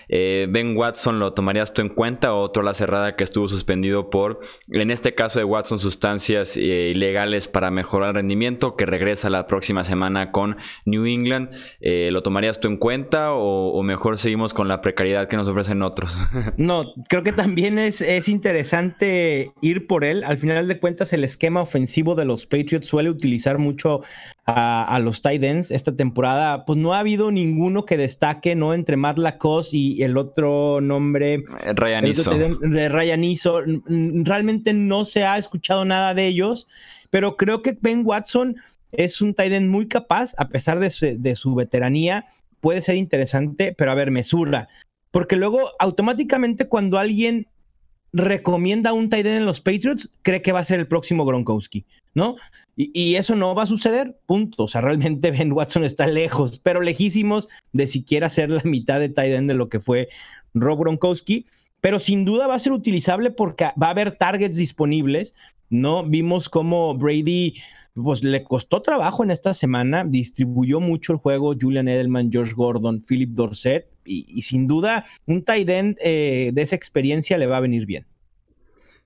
eh, 0.09 0.47
ben 0.49 0.75
Watson, 0.75 1.19
¿lo 1.19 1.33
tomarías 1.33 1.73
tú 1.73 1.81
en 1.81 1.89
cuenta? 1.89 2.33
O 2.33 2.41
otro 2.41 2.63
la 2.63 2.73
cerrada 2.73 3.15
que 3.15 3.23
estuvo 3.23 3.47
suspendido 3.47 4.09
por, 4.09 4.39
en 4.69 4.91
este 4.91 5.13
caso 5.13 5.39
de 5.39 5.45
Watson, 5.45 5.77
sustancias 5.77 6.57
eh, 6.57 6.91
ilegales 6.93 7.47
para 7.47 7.69
mejorar 7.69 8.09
el 8.09 8.15
rendimiento, 8.15 8.75
que 8.75 8.85
regresa 8.85 9.29
la 9.29 9.45
próxima 9.45 9.83
semana 9.83 10.31
con 10.31 10.57
New 10.85 11.05
England. 11.05 11.51
Eh, 11.79 12.09
¿Lo 12.11 12.23
tomarías 12.23 12.59
tú 12.59 12.67
en 12.67 12.77
cuenta 12.77 13.33
o, 13.33 13.83
mejor 13.83 14.17
seguimos 14.17 14.53
con 14.53 14.67
la 14.67 14.81
precariedad 14.81 15.27
que 15.27 15.37
nos 15.37 15.47
ofrecen 15.47 15.83
otros? 15.83 16.25
no, 16.57 16.93
creo 17.07 17.23
que 17.23 17.33
también 17.33 17.77
es, 17.77 18.01
es 18.01 18.29
interesante 18.29 19.51
ir 19.61 19.85
por 19.85 20.03
él. 20.03 20.23
Al 20.23 20.37
final 20.37 20.67
de 20.67 20.79
cuentas, 20.79 21.13
el 21.13 21.23
esquema 21.23 21.61
ofensivo 21.61 22.15
de 22.15 22.25
los 22.25 22.45
Patriots 22.45 22.87
suele 22.87 23.09
utilizar 23.09 23.57
mucho 23.57 24.01
a, 24.47 24.99
los 24.99 25.21
tight 25.21 25.43
ends 25.43 25.71
esta 25.71 25.95
temporada, 25.95 26.65
pues 26.65 26.77
no 26.77 26.93
ha 26.93 26.99
habido 26.99 27.31
ninguno 27.31 27.85
que 27.85 27.97
destaque, 27.97 28.55
¿no? 28.55 28.73
Entre 28.73 28.95
Matt 28.95 29.17
Lacoste 29.17 29.75
y 29.75 30.03
el 30.03 30.17
otro 30.17 30.81
nombre. 30.81 31.33
Eh, 31.35 31.73
Ryan 31.73 32.05
Iso. 32.05 32.31
De 32.33 32.89
Ryan 32.89 33.23
Iso. 33.23 33.61
Realmente 33.87 34.73
no 34.73 35.05
se 35.05 35.23
ha 35.23 35.37
escuchado 35.39 35.83
nada 35.83 36.13
de 36.13 36.27
ellos, 36.27 36.67
pero 37.09 37.37
creo 37.37 37.63
que 37.63 37.77
Ben 37.81 38.03
Watson 38.05 38.57
es 38.91 39.19
un 39.19 39.33
tight 39.33 39.51
end 39.51 39.69
muy 39.69 39.87
capaz, 39.87 40.35
a 40.37 40.47
pesar 40.49 40.79
de 40.79 40.91
su, 40.91 41.07
de 41.17 41.35
su 41.35 41.55
veteranía. 41.55 42.27
Puede 42.59 42.81
ser 42.81 42.95
interesante, 42.95 43.73
pero 43.75 43.91
a 43.91 43.95
ver, 43.95 44.11
mesura. 44.11 44.67
Porque 45.09 45.37
luego 45.37 45.71
automáticamente 45.79 46.67
cuando 46.67 46.99
alguien 46.99 47.47
recomienda 48.15 48.93
un 48.93 49.09
tight 49.09 49.25
end 49.25 49.37
en 49.37 49.45
los 49.45 49.59
Patriots, 49.59 50.09
cree 50.21 50.41
que 50.41 50.53
va 50.53 50.59
a 50.59 50.63
ser 50.63 50.79
el 50.79 50.87
próximo 50.87 51.25
Gronkowski, 51.25 51.85
¿no? 52.13 52.37
Y, 52.77 53.15
eso 53.15 53.35
no 53.35 53.55
va 53.55 53.63
a 53.63 53.67
suceder, 53.67 54.17
punto. 54.25 54.63
O 54.63 54.67
sea, 54.67 54.81
realmente 54.81 55.31
Ben 55.37 55.51
Watson 55.51 55.83
está 55.83 56.07
lejos, 56.07 56.59
pero 56.59 56.81
lejísimos 56.81 57.47
de 57.73 57.87
siquiera 57.87 58.29
ser 58.29 58.49
la 58.49 58.63
mitad 58.63 58.99
de 58.99 59.09
tight 59.09 59.33
end 59.33 59.49
de 59.49 59.55
lo 59.55 59.69
que 59.69 59.79
fue 59.79 60.09
Rob 60.53 60.79
Gronkowski. 60.79 61.45
Pero 61.81 61.99
sin 61.99 62.25
duda 62.25 62.47
va 62.47 62.55
a 62.55 62.59
ser 62.59 62.71
utilizable 62.71 63.31
porque 63.31 63.65
va 63.81 63.87
a 63.87 63.91
haber 63.91 64.13
targets 64.13 64.57
disponibles, 64.57 65.35
¿no? 65.69 66.03
Vimos 66.03 66.49
cómo 66.49 66.95
Brady 66.95 67.55
pues 67.93 68.23
le 68.23 68.43
costó 68.43 68.81
trabajo 68.81 69.23
en 69.23 69.31
esta 69.31 69.53
semana, 69.53 70.03
distribuyó 70.03 70.79
mucho 70.79 71.13
el 71.13 71.19
juego 71.19 71.53
Julian 71.59 71.87
Edelman, 71.87 72.31
George 72.31 72.53
Gordon, 72.53 73.01
Philip 73.01 73.29
Dorset, 73.29 73.87
y, 74.05 74.41
sin 74.43 74.67
duda 74.67 75.05
un 75.25 75.43
tight 75.43 75.69
end 75.69 75.97
eh, 76.01 76.51
de 76.53 76.61
esa 76.61 76.75
experiencia 76.75 77.37
le 77.37 77.47
va 77.47 77.57
a 77.57 77.61
venir 77.61 77.85
bien. 77.85 78.05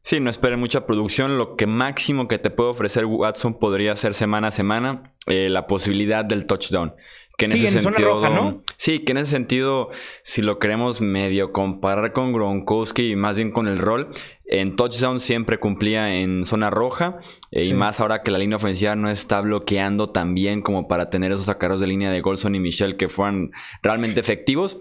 Sí, 0.01 0.19
no 0.19 0.29
esperen 0.29 0.59
mucha 0.59 0.85
producción. 0.85 1.37
Lo 1.37 1.55
que 1.55 1.67
máximo 1.67 2.27
que 2.27 2.39
te 2.39 2.49
puede 2.49 2.69
ofrecer 2.69 3.05
Watson 3.05 3.59
podría 3.59 3.95
ser 3.95 4.13
semana 4.13 4.47
a 4.47 4.51
semana 4.51 5.11
eh, 5.27 5.49
la 5.49 5.67
posibilidad 5.67 6.23
del 6.23 6.45
touchdown. 6.45 6.93
Que 7.39 7.45
en 7.45 7.53
ese 7.53 7.81
sentido, 7.81 8.29
¿no? 8.29 8.59
Sí, 8.75 8.99
que 8.99 9.13
en 9.13 9.19
ese 9.19 9.31
sentido, 9.31 9.87
si 10.23 10.41
lo 10.41 10.59
queremos 10.59 10.99
medio 10.99 11.53
comparar 11.53 12.11
con 12.11 12.33
Gronkowski 12.33 13.11
y 13.11 13.15
más 13.15 13.37
bien 13.37 13.51
con 13.51 13.65
el 13.69 13.77
rol, 13.77 14.09
en 14.43 14.75
touchdown 14.75 15.21
siempre 15.21 15.57
cumplía 15.57 16.15
en 16.15 16.43
zona 16.43 16.69
roja 16.69 17.19
eh, 17.51 17.63
y 17.63 17.73
más 17.73 18.01
ahora 18.01 18.23
que 18.23 18.31
la 18.31 18.39
línea 18.39 18.57
ofensiva 18.57 18.93
no 18.97 19.09
está 19.09 19.39
bloqueando 19.39 20.09
tan 20.09 20.33
bien 20.33 20.61
como 20.61 20.89
para 20.89 21.09
tener 21.09 21.31
esos 21.31 21.45
sacaros 21.45 21.79
de 21.79 21.87
línea 21.87 22.11
de 22.11 22.19
Golson 22.19 22.55
y 22.55 22.59
Michelle 22.59 22.97
que 22.97 23.07
fueran 23.07 23.51
realmente 23.81 24.19
efectivos. 24.19 24.77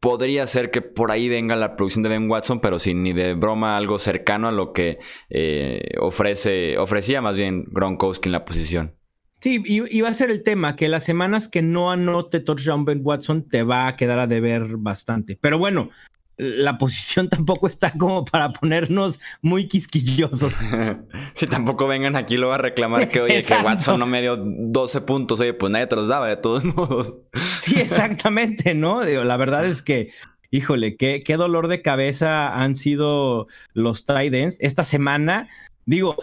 Podría 0.00 0.46
ser 0.46 0.70
que 0.70 0.80
por 0.80 1.10
ahí 1.10 1.28
venga 1.28 1.56
la 1.56 1.76
producción 1.76 2.04
de 2.04 2.08
Ben 2.08 2.30
Watson, 2.30 2.60
pero 2.60 2.78
sin 2.78 3.02
ni 3.02 3.12
de 3.12 3.34
broma 3.34 3.76
algo 3.76 3.98
cercano 3.98 4.48
a 4.48 4.52
lo 4.52 4.72
que 4.72 4.98
eh, 5.28 5.82
ofrece, 6.00 6.78
ofrecía 6.78 7.20
más 7.20 7.36
bien 7.36 7.66
Gronkowski 7.70 8.28
en 8.28 8.32
la 8.32 8.46
posición. 8.46 8.97
Sí, 9.40 9.62
y, 9.64 10.00
va 10.00 10.08
a 10.08 10.14
ser 10.14 10.30
el 10.30 10.42
tema, 10.42 10.74
que 10.74 10.88
las 10.88 11.04
semanas 11.04 11.46
que 11.46 11.62
no 11.62 11.92
anote 11.92 12.40
touchdown 12.40 12.84
Ben 12.84 13.00
Watson 13.04 13.48
te 13.48 13.62
va 13.62 13.86
a 13.86 13.96
quedar 13.96 14.18
a 14.18 14.26
deber 14.26 14.76
bastante. 14.78 15.38
Pero 15.40 15.58
bueno, 15.58 15.90
la 16.36 16.76
posición 16.76 17.28
tampoco 17.28 17.68
está 17.68 17.92
como 17.92 18.24
para 18.24 18.52
ponernos 18.52 19.20
muy 19.40 19.68
quisquillosos. 19.68 20.54
si 21.34 21.46
tampoco 21.46 21.86
vengan 21.86 22.16
aquí 22.16 22.36
lo 22.36 22.48
va 22.48 22.56
a 22.56 22.58
reclamar 22.58 23.08
que, 23.08 23.20
oye, 23.20 23.44
que 23.44 23.54
Watson 23.64 24.00
no 24.00 24.06
me 24.06 24.22
dio 24.22 24.36
12 24.36 25.02
puntos, 25.02 25.38
oye, 25.38 25.54
pues 25.54 25.72
nadie 25.72 25.86
te 25.86 25.94
los 25.94 26.08
daba 26.08 26.28
de 26.28 26.36
todos 26.36 26.64
modos. 26.64 27.14
sí, 27.34 27.78
exactamente, 27.78 28.74
¿no? 28.74 29.04
la 29.04 29.36
verdad 29.36 29.66
es 29.66 29.82
que, 29.82 30.10
híjole, 30.50 30.96
qué, 30.96 31.20
qué 31.24 31.36
dolor 31.36 31.68
de 31.68 31.80
cabeza 31.80 32.60
han 32.60 32.74
sido 32.74 33.46
los 33.72 34.04
tight 34.04 34.34
esta 34.34 34.84
semana. 34.84 35.48
Digo, 35.86 36.16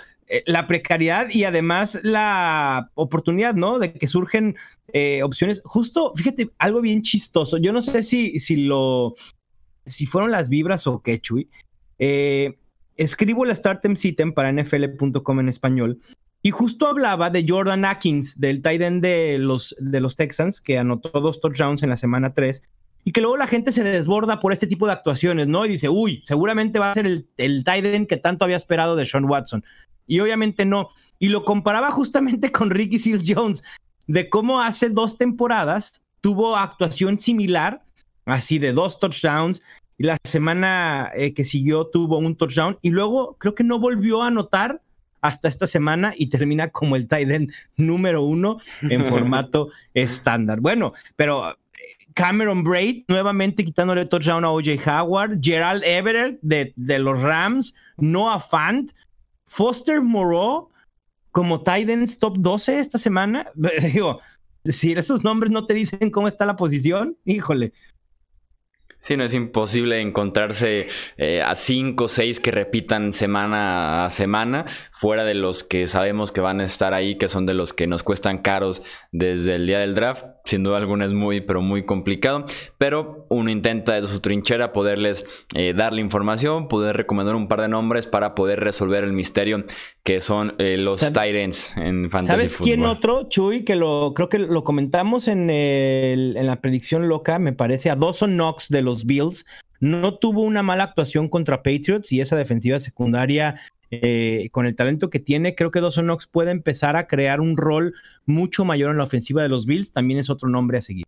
la 0.45 0.67
precariedad 0.67 1.27
y 1.29 1.43
además 1.43 1.99
la 2.03 2.89
oportunidad, 2.95 3.53
¿no? 3.53 3.79
De 3.79 3.93
que 3.93 4.07
surgen 4.07 4.55
eh, 4.93 5.21
opciones. 5.23 5.61
Justo, 5.65 6.13
fíjate, 6.15 6.49
algo 6.57 6.81
bien 6.81 7.01
chistoso. 7.01 7.57
Yo 7.57 7.71
no 7.71 7.81
sé 7.81 8.01
si, 8.01 8.39
si 8.39 8.65
lo, 8.65 9.15
si 9.85 10.05
fueron 10.05 10.31
las 10.31 10.49
vibras 10.49 10.87
o 10.87 11.01
qué, 11.01 11.19
Chuy. 11.19 11.49
Eh, 11.99 12.57
escribo 12.97 13.45
la 13.45 13.55
Startem 13.55 13.95
Sitem 13.95 14.33
para 14.33 14.51
nfl.com 14.51 15.39
en 15.39 15.49
español 15.49 15.99
Y 16.41 16.51
justo 16.51 16.87
hablaba 16.87 17.29
de 17.29 17.45
Jordan 17.47 17.85
Atkins, 17.85 18.39
del 18.39 18.61
tight 18.61 18.81
end 18.81 19.01
de 19.01 19.37
los, 19.37 19.75
de 19.79 19.99
los 19.99 20.15
Texans, 20.15 20.61
que 20.61 20.77
anotó 20.77 21.19
dos 21.19 21.39
touchdowns 21.39 21.83
en 21.83 21.89
la 21.89 21.97
semana 21.97 22.33
3, 22.33 22.63
y 23.07 23.11
que 23.11 23.21
luego 23.21 23.37
la 23.37 23.47
gente 23.47 23.71
se 23.71 23.83
desborda 23.83 24.39
por 24.39 24.51
este 24.51 24.65
tipo 24.65 24.87
de 24.87 24.93
actuaciones, 24.93 25.47
¿no? 25.47 25.63
Y 25.63 25.69
dice, 25.69 25.87
uy, 25.87 26.21
seguramente 26.23 26.79
va 26.79 26.91
a 26.91 26.93
ser 26.95 27.05
el, 27.05 27.27
el 27.37 27.63
tight 27.63 27.85
end 27.85 28.07
que 28.07 28.17
tanto 28.17 28.43
había 28.43 28.57
esperado 28.57 28.95
de 28.95 29.05
Sean 29.05 29.25
Watson. 29.25 29.63
Y 30.07 30.19
obviamente 30.19 30.65
no. 30.65 30.89
Y 31.19 31.29
lo 31.29 31.45
comparaba 31.45 31.91
justamente 31.91 32.51
con 32.51 32.71
Ricky 32.71 32.97
Seals 32.97 33.23
Jones, 33.27 33.63
de 34.07 34.27
cómo 34.27 34.59
hace 34.59 34.89
dos 34.89 35.19
temporadas 35.19 36.01
tuvo 36.21 36.57
actuación 36.57 37.19
similar, 37.19 37.83
así 38.25 38.57
de 38.57 38.73
dos 38.73 38.99
touchdowns, 38.99 39.61
y 39.99 40.05
la 40.05 40.17
semana 40.23 41.11
eh, 41.13 41.35
que 41.35 41.45
siguió 41.45 41.85
tuvo 41.85 42.17
un 42.17 42.35
touchdown, 42.35 42.79
y 42.81 42.89
luego 42.89 43.37
creo 43.37 43.53
que 43.53 43.63
no 43.63 43.77
volvió 43.77 44.23
a 44.23 44.27
anotar 44.27 44.81
hasta 45.21 45.47
esta 45.47 45.67
semana 45.67 46.13
y 46.17 46.27
termina 46.27 46.69
como 46.69 46.95
el 46.95 47.07
tight 47.07 47.29
end 47.29 47.53
número 47.77 48.23
uno 48.23 48.57
en 48.81 49.05
formato 49.07 49.69
estándar. 49.93 50.59
Bueno, 50.59 50.93
pero 51.15 51.55
Cameron 52.15 52.63
Braid 52.63 53.03
nuevamente 53.09 53.63
quitándole 53.63 54.05
touchdown 54.05 54.45
a 54.45 54.51
OJ 54.51 54.79
Howard, 54.87 55.39
Gerald 55.41 55.83
Everett 55.83 56.39
de, 56.41 56.73
de 56.75 56.99
los 56.99 57.21
Rams, 57.21 57.75
Noah 57.97 58.39
Fant, 58.39 58.91
Foster 59.47 60.01
Moreau 60.01 60.69
como 61.31 61.61
Titans 61.61 62.17
top 62.17 62.37
12 62.39 62.79
esta 62.79 62.97
semana. 62.97 63.51
Digo, 63.93 64.21
si 64.63 64.93
esos 64.93 65.23
nombres 65.23 65.51
no 65.51 65.65
te 65.65 65.73
dicen 65.73 66.09
cómo 66.09 66.29
está 66.29 66.45
la 66.45 66.55
posición, 66.55 67.17
híjole. 67.25 67.73
Sí, 68.99 69.17
no 69.17 69.23
es 69.23 69.35
imposible 69.35 70.01
encontrarse 70.01 70.87
eh, 71.17 71.41
a 71.41 71.53
cinco 71.53 72.05
o 72.05 72.07
seis 72.07 72.39
que 72.39 72.49
repitan 72.49 73.13
semana 73.13 74.05
a 74.05 74.09
semana, 74.09 74.65
fuera 74.91 75.23
de 75.23 75.35
los 75.35 75.63
que 75.63 75.85
sabemos 75.85 76.31
que 76.31 76.41
van 76.41 76.59
a 76.59 76.65
estar 76.65 76.93
ahí, 76.93 77.17
que 77.17 77.27
son 77.27 77.45
de 77.45 77.53
los 77.53 77.71
que 77.71 77.85
nos 77.85 78.01
cuestan 78.01 78.39
caros 78.39 78.81
desde 79.11 79.55
el 79.55 79.67
día 79.67 79.79
del 79.79 79.93
draft. 79.93 80.25
Sin 80.43 80.63
duda 80.63 80.77
alguna 80.77 81.05
es 81.05 81.13
muy, 81.13 81.41
pero 81.41 81.61
muy 81.61 81.85
complicado. 81.85 82.45
Pero 82.77 83.25
uno 83.29 83.49
intenta 83.51 83.93
desde 83.93 84.07
su 84.07 84.21
trinchera 84.21 84.73
poderles 84.73 85.25
eh, 85.55 85.73
darle 85.75 86.01
información, 86.01 86.67
poder 86.67 86.95
recomendar 86.97 87.35
un 87.35 87.47
par 87.47 87.61
de 87.61 87.67
nombres 87.67 88.07
para 88.07 88.35
poder 88.35 88.59
resolver 88.59 89.03
el 89.03 89.13
misterio 89.13 89.65
que 90.03 90.21
son 90.21 90.53
eh, 90.59 90.77
los 90.77 90.99
Titans 90.99 91.75
en 91.77 92.11
Fantasy 92.11 92.27
¿Sabes 92.27 92.57
quién 92.57 92.85
otro, 92.85 93.27
Chuy? 93.27 93.63
Que 93.63 93.75
lo 93.75 94.13
creo 94.15 94.29
que 94.29 94.37
lo 94.37 94.63
comentamos 94.63 95.27
en, 95.27 95.49
en 95.49 96.45
la 96.45 96.61
predicción 96.61 97.07
loca, 97.07 97.39
me 97.39 97.53
parece, 97.53 97.89
a 97.89 97.95
Dawson 97.95 98.35
Knox 98.35 98.69
de 98.69 98.83
los 98.83 98.94
Bills. 99.03 99.45
No 99.79 100.15
tuvo 100.15 100.43
una 100.43 100.63
mala 100.63 100.85
actuación 100.85 101.27
contra 101.27 101.63
Patriots 101.63 102.11
y 102.11 102.21
esa 102.21 102.35
defensiva 102.35 102.79
secundaria 102.79 103.59
eh, 103.91 104.49
con 104.51 104.65
el 104.65 104.75
talento 104.75 105.09
que 105.09 105.19
tiene, 105.19 105.55
creo 105.55 105.71
que 105.71 105.81
Dawson 105.81 106.05
Knox 106.05 106.27
puede 106.27 106.51
empezar 106.51 106.95
a 106.95 107.07
crear 107.07 107.39
un 107.39 107.55
rol 107.57 107.93
mucho 108.25 108.65
mayor 108.65 108.91
en 108.91 108.97
la 108.97 109.03
ofensiva 109.03 109.43
de 109.43 109.49
los 109.49 109.65
Bills. 109.65 109.91
También 109.91 110.19
es 110.19 110.29
otro 110.29 110.49
nombre 110.49 110.77
a 110.77 110.81
seguir. 110.81 111.05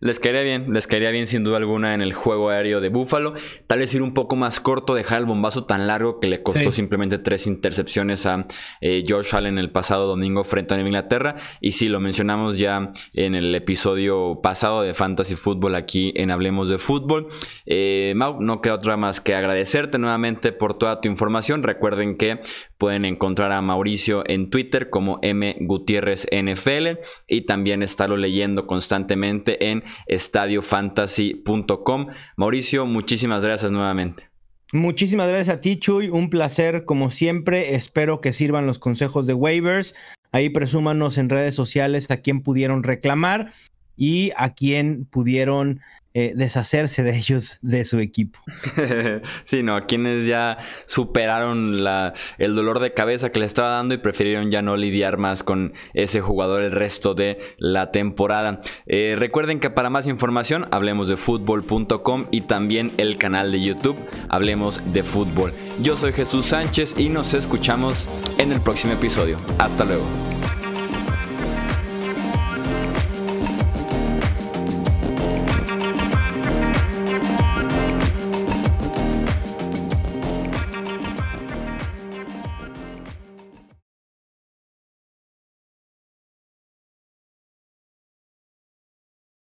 Les 0.00 0.20
caería 0.20 0.42
bien, 0.42 0.72
les 0.72 0.86
caería 0.86 1.10
bien 1.10 1.26
sin 1.26 1.42
duda 1.42 1.56
alguna 1.56 1.94
en 1.94 2.02
el 2.02 2.12
juego 2.12 2.50
aéreo 2.50 2.80
de 2.80 2.88
Buffalo. 2.88 3.34
Tal 3.66 3.80
vez 3.80 3.92
ir 3.94 4.02
un 4.02 4.14
poco 4.14 4.36
más 4.36 4.60
corto, 4.60 4.94
dejar 4.94 5.18
el 5.18 5.26
bombazo 5.26 5.64
tan 5.64 5.86
largo 5.86 6.20
que 6.20 6.28
le 6.28 6.42
costó 6.42 6.70
simplemente 6.70 7.18
tres 7.18 7.46
intercepciones 7.46 8.24
a 8.26 8.46
eh, 8.80 9.04
Josh 9.08 9.34
Allen 9.34 9.58
el 9.58 9.70
pasado 9.70 10.06
domingo 10.06 10.44
frente 10.44 10.74
a 10.74 10.76
Nueva 10.76 10.88
Inglaterra. 10.88 11.36
Y 11.60 11.72
sí, 11.72 11.88
lo 11.88 11.98
mencionamos 11.98 12.58
ya 12.58 12.92
en 13.14 13.34
el 13.34 13.54
episodio 13.54 14.40
pasado 14.40 14.82
de 14.82 14.94
Fantasy 14.94 15.34
Football 15.34 15.74
aquí 15.74 16.12
en 16.14 16.30
Hablemos 16.30 16.70
de 16.70 16.78
Fútbol. 16.78 17.28
Eh, 17.66 18.12
Mau, 18.14 18.40
no 18.40 18.60
queda 18.60 18.74
otra 18.74 18.96
más 18.96 19.20
que 19.20 19.34
agradecerte 19.34 19.98
nuevamente 19.98 20.52
por 20.52 20.78
toda 20.78 21.00
tu 21.00 21.08
información. 21.08 21.62
Recuerden 21.62 22.16
que 22.16 22.40
pueden 22.78 23.04
encontrar 23.04 23.52
a 23.52 23.60
Mauricio 23.60 24.22
en 24.26 24.48
Twitter 24.50 24.88
como 24.88 25.18
M 25.22 25.56
Gutiérrez 25.60 26.26
NFL 26.30 27.00
y 27.26 27.42
también 27.42 27.82
estarlo 27.82 28.16
leyendo 28.16 28.66
constantemente 28.66 29.70
en 29.70 29.84
estadiofantasy.com. 30.06 32.06
Mauricio, 32.36 32.86
muchísimas 32.86 33.44
gracias 33.44 33.72
nuevamente. 33.72 34.28
Muchísimas 34.72 35.28
gracias 35.28 35.56
a 35.56 35.60
ti, 35.60 35.78
Chuy. 35.78 36.08
Un 36.08 36.30
placer, 36.30 36.84
como 36.84 37.10
siempre. 37.10 37.74
Espero 37.74 38.20
que 38.20 38.32
sirvan 38.32 38.66
los 38.66 38.78
consejos 38.78 39.26
de 39.26 39.34
waivers. 39.34 39.94
Ahí 40.30 40.50
presúmanos 40.50 41.16
en 41.16 41.30
redes 41.30 41.54
sociales 41.54 42.10
a 42.10 42.18
quién 42.18 42.42
pudieron 42.42 42.82
reclamar 42.82 43.52
y 43.96 44.32
a 44.36 44.54
quién 44.54 45.06
pudieron 45.06 45.80
eh, 46.14 46.32
deshacerse 46.34 47.02
de 47.02 47.16
ellos, 47.16 47.58
de 47.62 47.84
su 47.84 47.98
equipo. 48.00 48.38
sí, 49.44 49.62
no, 49.62 49.86
quienes 49.86 50.26
ya 50.26 50.58
superaron 50.86 51.84
la, 51.84 52.14
el 52.38 52.54
dolor 52.54 52.80
de 52.80 52.94
cabeza 52.94 53.30
que 53.30 53.40
le 53.40 53.46
estaba 53.46 53.70
dando 53.70 53.94
y 53.94 53.98
prefirieron 53.98 54.50
ya 54.50 54.62
no 54.62 54.76
lidiar 54.76 55.18
más 55.18 55.42
con 55.42 55.74
ese 55.94 56.20
jugador 56.20 56.62
el 56.62 56.72
resto 56.72 57.14
de 57.14 57.38
la 57.58 57.90
temporada. 57.90 58.58
Eh, 58.86 59.16
recuerden 59.18 59.60
que 59.60 59.70
para 59.70 59.90
más 59.90 60.06
información 60.06 60.66
hablemos 60.70 61.08
de 61.08 61.16
fútbol.com 61.16 62.26
y 62.30 62.42
también 62.42 62.90
el 62.98 63.16
canal 63.16 63.52
de 63.52 63.60
YouTube 63.60 63.98
Hablemos 64.28 64.92
de 64.92 65.02
Fútbol. 65.02 65.52
Yo 65.82 65.96
soy 65.96 66.12
Jesús 66.12 66.46
Sánchez 66.46 66.94
y 66.98 67.08
nos 67.08 67.34
escuchamos 67.34 68.08
en 68.38 68.52
el 68.52 68.60
próximo 68.60 68.94
episodio. 68.94 69.38
Hasta 69.58 69.84
luego. 69.84 70.37